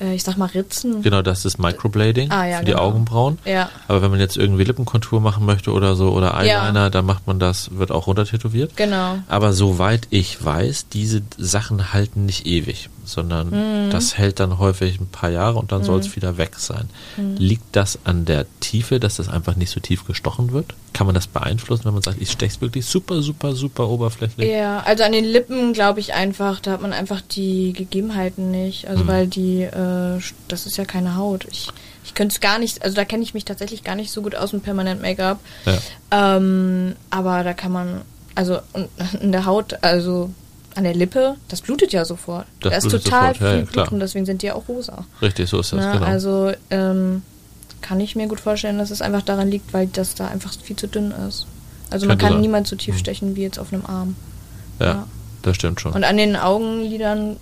[0.00, 1.02] äh, ich sag mal Ritzen.
[1.02, 2.84] Genau, das ist Microblading ah, ja, für die genau.
[2.84, 3.38] Augenbrauen.
[3.44, 3.68] Ja.
[3.88, 6.90] Aber wenn man jetzt irgendwie Lippenkontur machen möchte oder so oder Eyeliner, ja.
[6.90, 8.74] dann macht man das, wird auch runtertätowiert.
[8.76, 9.18] Genau.
[9.28, 13.48] Aber soweit ich weiß, diese Sachen halten nicht ewig sondern
[13.86, 13.90] mhm.
[13.90, 15.86] das hält dann häufig ein paar Jahre und dann mhm.
[15.86, 16.88] soll es wieder weg sein.
[17.16, 17.36] Mhm.
[17.36, 20.74] Liegt das an der Tiefe, dass das einfach nicht so tief gestochen wird?
[20.98, 24.50] Kann man das beeinflussen, wenn man sagt, ich steche es wirklich super, super, super oberflächlich?
[24.50, 28.88] Ja, also an den Lippen glaube ich einfach, da hat man einfach die Gegebenheiten nicht.
[28.88, 29.06] Also mhm.
[29.06, 31.46] weil die, äh, das ist ja keine Haut.
[31.52, 31.68] Ich,
[32.04, 34.34] ich könnte es gar nicht, also da kenne ich mich tatsächlich gar nicht so gut
[34.34, 35.38] aus mit Permanent Make-up.
[35.66, 36.36] Ja.
[36.36, 38.00] Ähm, aber da kann man,
[38.34, 38.58] also
[39.20, 40.30] in der Haut, also
[40.74, 42.46] an der Lippe, das blutet ja sofort.
[42.58, 43.36] Das da ist total sofort.
[43.36, 45.04] viel ja, Blut und deswegen sind die ja auch rosa.
[45.22, 46.06] Richtig, so ist das, Na, genau.
[46.06, 47.22] Also ähm,
[47.80, 50.76] kann ich mir gut vorstellen, dass es einfach daran liegt, weil das da einfach viel
[50.76, 51.46] zu dünn ist.
[51.90, 52.98] Also man kann niemand so tief mhm.
[52.98, 54.16] stechen wie jetzt auf einem Arm.
[54.78, 55.06] Ja, ja,
[55.42, 55.92] das stimmt schon.
[55.92, 57.36] Und an den Augenlidern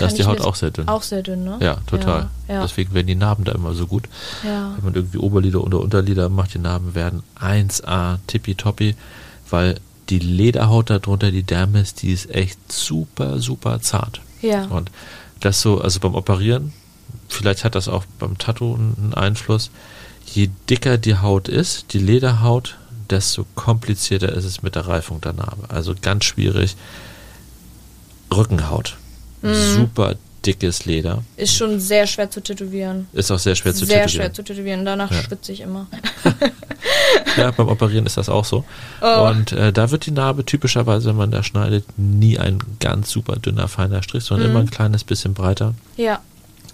[0.00, 0.88] da ist die Haut auch sehr dünn.
[0.88, 1.58] Auch sehr dünn, ne?
[1.60, 2.28] Ja, total.
[2.48, 2.62] Ja, ja.
[2.62, 4.04] Deswegen werden die Narben da immer so gut.
[4.42, 4.72] Ja.
[4.76, 8.96] Wenn man irgendwie Oberlider oder Unterlider macht, die Narben werden 1A tippitoppi,
[9.50, 14.22] weil die Lederhaut darunter, die Dermis, die ist echt super, super zart.
[14.40, 14.64] Ja.
[14.64, 14.90] Und
[15.40, 16.72] das so, also beim Operieren,
[17.32, 19.70] vielleicht hat das auch beim Tattoo einen Einfluss.
[20.26, 22.76] Je dicker die Haut ist, die Lederhaut,
[23.08, 25.68] desto komplizierter ist es mit der Reifung der Narbe.
[25.68, 26.76] Also ganz schwierig.
[28.32, 28.96] Rückenhaut.
[29.42, 29.54] Mhm.
[29.54, 30.14] Super
[30.46, 31.22] dickes Leder.
[31.36, 33.08] Ist schon sehr schwer zu tätowieren.
[33.12, 34.08] Ist auch sehr schwer zu sehr tätowieren.
[34.08, 34.84] Sehr schwer zu tätowieren.
[34.84, 35.22] Danach ja.
[35.22, 35.86] schwitze ich immer.
[37.36, 38.64] ja, beim Operieren ist das auch so.
[39.02, 39.28] Oh.
[39.28, 43.36] Und äh, da wird die Narbe typischerweise, wenn man da schneidet, nie ein ganz super
[43.36, 44.54] dünner, feiner Strich, sondern mhm.
[44.54, 45.74] immer ein kleines bisschen breiter.
[45.96, 46.20] Ja.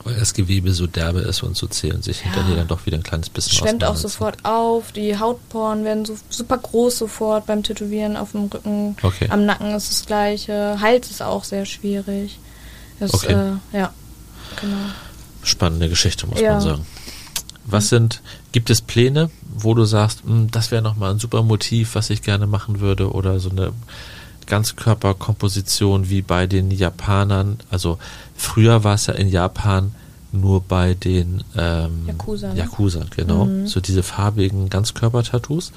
[0.06, 2.26] Weil das Gewebe so derbe ist und so zäh und sich ja.
[2.26, 6.16] hinterher dann doch wieder ein kleines bisschen Schwemmt auch sofort auf, die Hautporen werden so
[6.30, 8.96] super groß sofort beim Tätowieren auf dem Rücken.
[9.02, 9.26] Okay.
[9.30, 10.80] Am Nacken ist das gleiche.
[10.80, 12.38] Hals ist auch sehr schwierig.
[13.00, 13.32] Das, okay.
[13.32, 13.92] Äh, ja,
[14.60, 14.76] genau.
[15.42, 16.52] Spannende Geschichte, muss ja.
[16.52, 16.86] man sagen.
[17.64, 21.96] Was sind, gibt es Pläne, wo du sagst, hm, das wäre nochmal ein super Motiv,
[21.96, 23.72] was ich gerne machen würde oder so eine
[24.46, 27.58] Ganzkörperkomposition wie bei den Japanern?
[27.70, 27.98] Also
[28.36, 29.94] früher war es ja in Japan
[30.32, 32.58] nur bei den ähm, Yakuza, ne?
[32.58, 33.46] Yakuza, genau.
[33.46, 33.66] Mhm.
[33.66, 35.72] So diese farbigen Ganzkörper-Tattoos.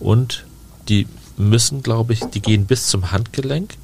[0.00, 0.44] Und
[0.88, 1.06] die
[1.36, 3.74] müssen, glaube ich, die gehen bis zum Handgelenk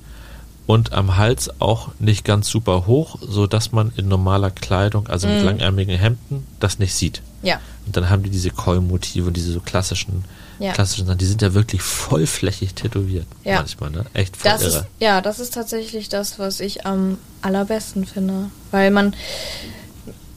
[0.66, 5.29] und am Hals auch nicht ganz super hoch, so dass man in normaler Kleidung, also
[5.29, 5.45] mit Mhm.
[5.45, 7.22] langärmigen Hemden, das nicht sieht.
[7.43, 7.61] Ja.
[7.87, 10.24] Und dann haben die diese Keulmotive und diese so klassischen,
[10.59, 10.73] Ja.
[10.73, 13.27] klassischen Sachen, die sind ja wirklich vollflächig tätowiert.
[13.45, 13.57] Ja.
[13.57, 14.05] Manchmal, ne?
[14.15, 14.71] Echt voll Das irre.
[14.79, 18.51] ist, ja, das ist tatsächlich das, was ich am allerbesten finde.
[18.71, 19.15] Weil man.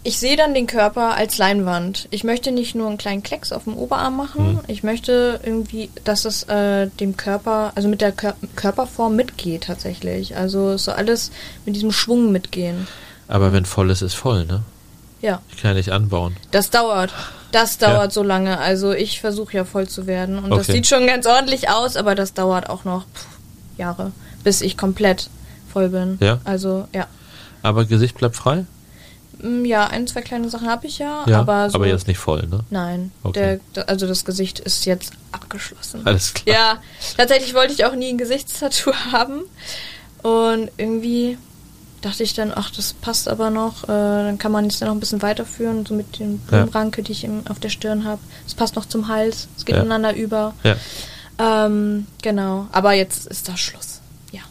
[0.03, 2.07] Ich sehe dann den Körper als Leinwand.
[2.09, 4.53] Ich möchte nicht nur einen kleinen Klecks auf dem Oberarm machen.
[4.53, 4.59] Mhm.
[4.65, 10.35] Ich möchte irgendwie, dass es äh, dem Körper, also mit der Kör Körperform mitgeht tatsächlich.
[10.35, 11.31] Also es soll alles
[11.67, 12.87] mit diesem Schwung mitgehen.
[13.27, 14.63] Aber wenn voll ist, ist voll, ne?
[15.21, 16.35] Ja, Ich kann ja nicht anbauen.
[16.49, 17.13] das dauert.
[17.51, 18.09] Das dauert Ja.
[18.11, 18.57] so lange.
[18.59, 20.37] Also ich versuche ja voll zu werden.
[20.39, 20.71] Und das Okay.
[20.73, 23.25] sieht schon ganz ordentlich aus, aber das dauert auch noch pff,
[23.77, 24.11] Jahre,
[24.43, 25.29] bis ich komplett
[25.71, 26.17] voll bin.
[26.21, 26.39] Ja?
[26.43, 27.07] Also ja.
[27.63, 28.65] Aber Gesicht bleibt frei?
[29.41, 31.83] Mm, Ja, ein, zwei kleine Sachen habe ich ja, Ja, aber so.
[31.83, 32.59] jetzt nicht voll, ne?
[32.69, 33.59] Nein, Okay.
[33.75, 36.01] der, also das Gesicht ist jetzt abgeschlossen.
[36.05, 36.55] Alles klar.
[36.55, 36.77] Ja,
[37.17, 39.41] tatsächlich wollte ich auch nie ein Gesichtstattoo haben.
[40.21, 41.37] Und irgendwie
[42.01, 43.83] dachte ich dann, ach, das passt aber noch.
[43.83, 46.25] Äh, dann kann man es ja noch ein bisschen weiterführen, so mit Ja.
[46.47, 48.21] Blumenranke, die ich im, auf der Stirn habe.
[48.47, 49.81] Es passt noch zum Hals, es geht Ja.
[49.81, 50.53] ineinander über.
[50.63, 50.75] Ja.
[51.39, 54.01] Ähm, genau, aber jetzt ist da Schluss.
[54.31, 54.41] Ja.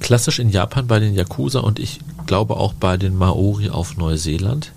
[0.00, 4.72] Klassisch in Japan bei den Yakuza und ich glaube auch bei den Maori auf Neuseeland.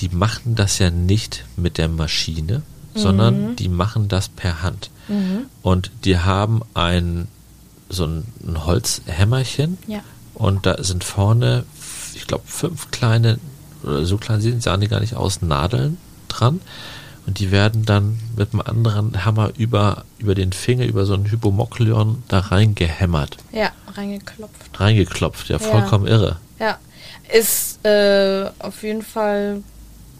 [0.00, 2.62] Die machen das ja nicht mit der Maschine,
[2.94, 4.90] sondern die machen das per Hand.
[5.08, 5.46] Mhm.
[5.62, 7.28] Und die haben ein
[7.88, 10.00] so ein, ein Holzhämmerchen Ja.
[10.40, 11.64] Und da sind vorne,
[12.14, 13.38] ich glaube, fünf kleine,
[13.82, 16.60] oder so klein sind, sahen die gar nicht aus, Nadeln dran.
[17.26, 21.26] Und die werden dann mit einem anderen Hammer über, über den Finger, über so einen
[21.30, 24.80] Hypomokleon da reingehämmert, Ja, reingeklopft.
[24.80, 25.48] reingeklopft.
[25.48, 25.62] Ja, Ja.
[25.62, 26.36] vollkommen irre.
[26.58, 26.78] Ja,
[27.32, 29.62] ist äh, auf jeden Fall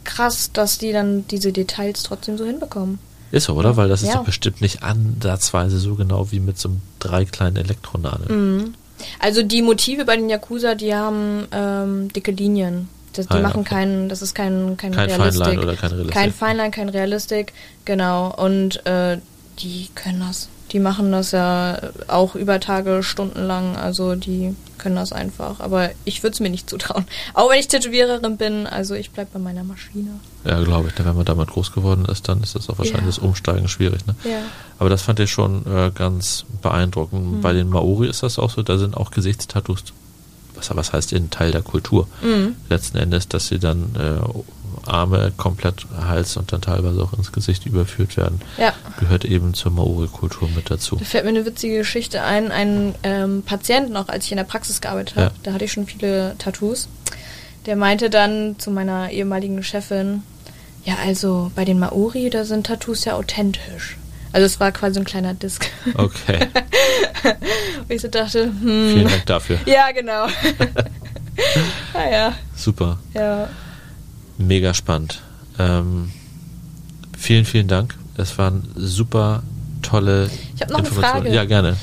[0.05, 2.99] krass, dass die dann diese Details trotzdem so hinbekommen.
[3.33, 3.77] Ist so, oder?
[3.77, 4.17] Weil das ist Ja.
[4.17, 8.57] doch bestimmt nicht ansatzweise so genau wie mit so einem drei kleinen Elektronadeln.
[8.57, 8.75] Mhm.
[9.19, 12.89] Also die Motive bei den Yakuza, die haben ähm, dicke Linien.
[13.13, 13.71] Das, die Ah ja, machen okay.
[13.71, 15.45] keinen, das ist kein, kein, Kein Realistik.
[15.45, 16.15] Feinline oder kein Realistik.
[16.15, 17.53] Kein Feinline, kein Realistik,
[17.85, 18.33] genau.
[18.37, 19.19] Und äh,
[19.59, 20.49] die können das.
[20.73, 23.77] Die machen das ja auch über Tage, stundenlang.
[23.77, 25.59] Also die können das einfach.
[25.61, 27.07] Aber ich würde es mir nicht zutrauen.
[27.35, 30.11] Auch wenn ich Tätowiererin bin, also ich bleib bei meiner Maschine.
[30.45, 31.05] Ja, glaube ich.
[31.05, 33.07] Wenn man damit groß geworden ist, dann ist das auch wahrscheinlich Ja.
[33.07, 34.07] das Umsteigen schwierig.
[34.07, 34.15] Ne?
[34.25, 34.39] Ja.
[34.79, 37.33] Aber das fand ich schon äh, ganz beeindruckend.
[37.33, 37.41] Mhm.
[37.41, 39.83] Bei den Maori ist das auch so, da sind auch Gesichtstattoos,
[40.55, 42.07] was, was heißt in Teil der Kultur.
[42.23, 42.55] Mhm.
[42.69, 44.21] Letzten Endes, dass sie dann äh,
[44.87, 48.73] Arme komplett Hals und dann teilweise auch ins Gesicht überführt werden, Ja.
[48.99, 50.97] gehört eben zur Maori-Kultur mit dazu.
[50.97, 52.51] Da fällt mir eine witzige Geschichte ein.
[52.53, 55.33] Ein ähm, Patient noch, als ich in der Praxis gearbeitet habe, Ja.
[55.43, 56.89] da hatte ich schon viele Tattoos.
[57.67, 60.23] Der meinte dann zu meiner ehemaligen Chefin,
[60.85, 63.97] ja, also bei den Maori, da sind Tattoos ja authentisch.
[64.33, 65.67] Also es war quasi so ein kleiner Disk.
[65.95, 66.49] Okay,
[67.25, 68.93] Und ich so dachte, hm.
[68.95, 69.59] vielen Dank dafür.
[69.67, 70.25] Ja, genau.
[71.95, 73.49] ah ja, Super, ja.
[74.41, 75.21] Mega spannend.
[75.59, 76.11] Ähm,
[77.17, 77.95] vielen, vielen Dank.
[78.17, 79.43] Es waren super
[79.83, 81.23] tolle Ich hab noch eine Informationen.
[81.25, 81.35] Frage.
[81.37, 81.77] Ja, gerne.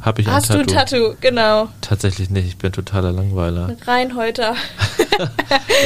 [0.00, 0.96] Habe ich Hast ein du Tattoo?
[0.96, 1.16] ein Tattoo?
[1.20, 1.68] Genau.
[1.80, 2.46] Tatsächlich nicht.
[2.46, 3.68] Ich bin totaler Langweiler.
[3.68, 4.54] Ein Reinhäuter.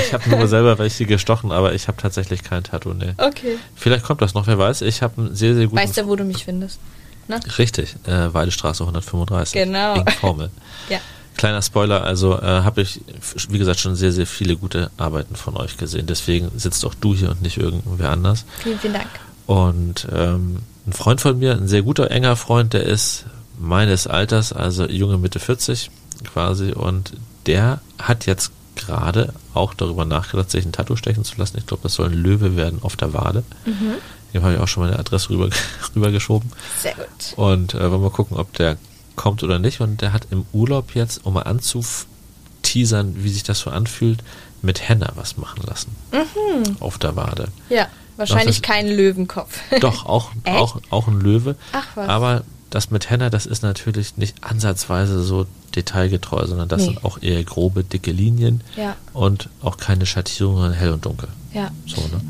[0.07, 2.95] Ich habe nur selber welche gestochen, aber ich habe tatsächlich kein Tattoo.
[2.95, 3.12] Nee.
[3.18, 3.59] Okay.
[3.76, 4.81] Vielleicht kommt das noch, wer weiß.
[4.83, 5.76] Ich habe einen sehr, sehr guten.
[5.76, 6.81] Weißt du, wo du mich findest?
[7.29, 7.39] Ne?
[7.59, 9.53] Richtig, äh, Weidestraße 135.
[9.53, 9.97] Genau.
[10.01, 10.51] In Formel.
[10.89, 10.99] Ja.
[11.39, 13.01] Kleiner Spoiler, also äh, habe ich,
[13.49, 16.07] wie gesagt, schon sehr, sehr viele gute Arbeiten von euch gesehen.
[16.07, 18.45] Deswegen sitzt auch du hier und nicht irgendwer anders.
[18.59, 19.09] Vielen, vielen Dank.
[19.47, 23.24] Und ähm, ein Freund von mir, ein sehr guter, enger Freund, der ist
[23.57, 25.91] meines Alters, also junge Mitte 40
[26.24, 27.12] quasi, und
[27.47, 31.57] der hat jetzt gerade auch darüber nachgedacht, sich ein Tattoo stechen zu lassen.
[31.59, 33.45] Ich glaube, das soll ein Löwe werden auf der Wade.
[33.64, 33.95] Mhm.
[34.34, 35.51] Dem habe ich auch schon meine Adresse rüber,
[35.95, 36.51] rübergeschoben.
[36.80, 37.07] Sehr gut.
[37.36, 38.76] Und äh, wollen wir gucken, ob der
[39.19, 39.83] kommt oder nicht.
[39.83, 44.21] Und der hat im Urlaub jetzt, um mal anzuteasern, wie sich das so anfühlt,
[44.62, 45.95] mit Henna was machen lassen.
[46.12, 46.77] Mhm.
[46.81, 47.49] Auf der Wade.
[47.69, 49.61] Ja, wahrscheinlich kein Löwenkopf.
[49.81, 51.57] Doch, auch, auch, auch ein Löwe.
[51.73, 52.09] Ach was.
[52.09, 56.87] Aber das mit Henna, das ist natürlich nicht ansatzweise so detailgetreu, sondern das Nee.
[56.89, 58.97] sind auch eher grobe, dicke Linien Ja.
[59.12, 61.29] und auch keine Schattierungen, sondern hell und dunkel.
[61.55, 61.71] Ja.
[61.87, 62.21] So, ne?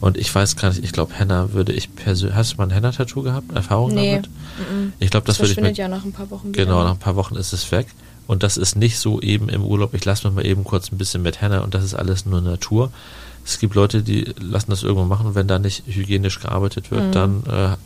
[0.00, 2.34] Und ich weiß gar nicht, ich glaube, Henna würde ich persönlich.
[2.36, 3.52] Hast du mal ein Henna-Tattoo gehabt?
[3.54, 4.12] Erfahrung Nee.
[4.16, 4.28] damit?
[4.58, 4.92] Mhm.
[4.98, 5.72] Ich glaube, das, Das würde ich mir.
[5.72, 6.64] ja nach ein paar Wochen wieder.
[6.64, 7.86] Genau, nach ein paar Wochen ist es weg.
[8.26, 10.96] Und das ist nicht so eben im Urlaub, ich lasse mir mal eben kurz ein
[10.98, 12.90] bisschen mit Henna und das ist alles nur Natur.
[13.44, 17.02] Es gibt Leute, die lassen das irgendwo machen und wenn da nicht hygienisch gearbeitet wird,
[17.08, 17.12] Mhm.
[17.12, 17.76] dann äh,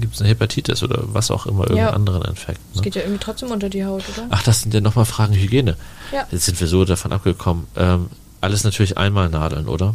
[0.00, 1.92] gibt es eine Hepatitis oder was auch immer, irgendeinen Ja.
[1.92, 2.58] anderen Infekt.
[2.72, 2.82] Es Ne?
[2.82, 4.26] geht ja irgendwie trotzdem unter die Haut, oder?
[4.30, 5.76] Ach, das sind ja nochmal Fragen Hygiene.
[6.12, 6.26] Ja.
[6.30, 7.66] Jetzt sind wir so davon abgekommen.
[7.76, 8.06] Ähm,
[8.40, 9.94] alles natürlich einmal Nadeln, oder?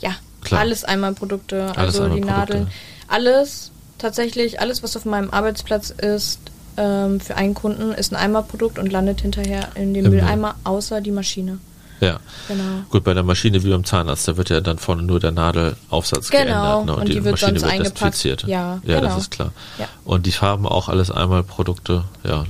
[0.00, 0.12] Ja,
[0.42, 0.60] Klar.
[0.60, 2.20] alles einmal Produkte, also die.
[2.20, 2.68] Nadeln,
[3.08, 6.40] alles tatsächlich, alles was auf meinem Arbeitsplatz ist
[6.76, 10.20] ähm, für einen Kunden ist ein Einmalprodukt und landet hinterher in dem Im Müll.
[10.22, 11.58] Mülleimer, außer die Maschine.
[12.00, 12.18] Ja.
[12.48, 12.62] Genau.
[12.88, 16.30] Gut, bei der Maschine wie beim Zahnarzt, da wird ja dann vorne nur der Nadelaufsatz
[16.30, 16.86] Genau, geändert.
[16.86, 16.96] Ne?
[16.96, 17.96] und die wird sonst eingepackt.
[17.98, 18.44] desinfiziert.
[18.44, 19.16] Ja, ja das genau.
[19.18, 19.52] ist klar.
[19.78, 19.86] Ja.
[20.04, 22.44] Und die Farben auch alles einmal Produkte, ja.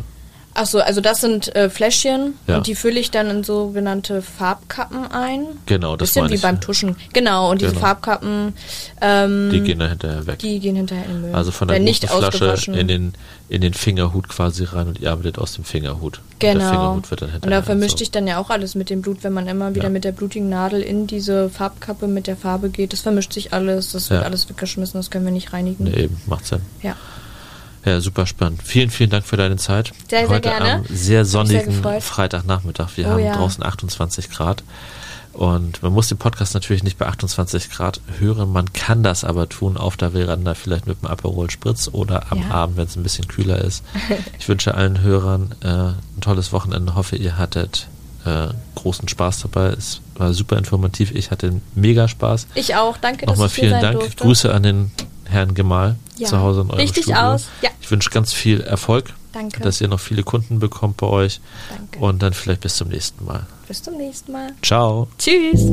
[0.53, 2.57] Ach so, also das sind äh, Fläschchen Ja.
[2.57, 5.47] und die fülle ich dann in sogenannte Farbkappen ein.
[5.67, 6.43] Genau, das Bisschen wie ich.
[6.43, 6.97] beim Tuschen.
[7.13, 7.81] Genau, und diese Genau.
[7.87, 8.55] Farbkappen,
[9.01, 10.39] ähm, Die gehen dann hinterher weg.
[10.41, 11.35] die gehen hinterher in den Müll.
[11.35, 13.13] Also von der nicht Flasche in den,
[13.49, 16.19] in den Fingerhut quasi rein und ihr arbeitet aus dem Fingerhut.
[16.19, 16.71] Und der Genau.
[16.71, 17.61] Fingerhut wird dann Und hinterher.
[17.61, 17.99] da vermischt so.
[17.99, 19.91] sich dann ja auch alles mit dem Blut, wenn man immer wieder Ja.
[19.91, 22.93] mit der blutigen Nadel in diese Farbkappe mit der Farbe geht.
[22.93, 24.27] Das vermischt sich alles, das wird Ja.
[24.27, 25.85] alles weggeschmissen, das können wir nicht reinigen.
[25.85, 26.61] Nee, eben, macht Sinn.
[26.83, 26.97] Ja.
[27.85, 28.63] Ja, super spannend.
[28.63, 29.93] Vielen, vielen Dank für deine Zeit.
[30.09, 30.73] Sehr, sehr Heute gerne.
[30.75, 32.03] am sehr sehr sonnigen gefreut.
[32.03, 32.89] Freitagnachmittag.
[32.97, 33.37] Wir Oh haben ja.
[33.37, 34.63] draußen 28 Grad.
[35.33, 38.53] Und man muss den Podcast natürlich nicht bei 28 Grad hören.
[38.53, 42.41] Man kann das aber tun auf der Veranda, vielleicht mit einem Aperol Spritz oder am
[42.41, 42.51] Ja.
[42.51, 43.85] Abend, wenn es ein bisschen kühler ist.
[44.39, 46.95] Ich wünsche allen Hörern äh, ein tolles Wochenende.
[46.97, 47.87] Hoffe, ihr hattet
[48.27, 49.69] äh, großen Spaß dabei.
[49.69, 51.13] Es war super informativ.
[51.13, 52.49] Ich hatte mega Spaß.
[52.57, 54.01] Ich auch, danke, Nochmal dass ich vielen Dank.
[54.01, 54.25] durfte.
[54.25, 54.91] Grüße an den
[55.25, 56.29] Herrn Gemahl Ja.
[56.29, 57.21] zu Hause in eurem Richtig Studio.
[57.23, 57.47] aus.
[57.63, 57.71] Ja.
[57.81, 59.61] Ich wünsche ganz viel Erfolg, Danke.
[59.61, 61.41] dass ihr noch viele Kunden bekommt bei euch
[61.71, 61.99] Danke.
[61.99, 63.47] und dann vielleicht bis zum nächsten Mal.
[63.67, 64.53] Bis zum nächsten Mal.
[64.63, 65.09] Ciao.
[65.19, 65.65] Tschüss.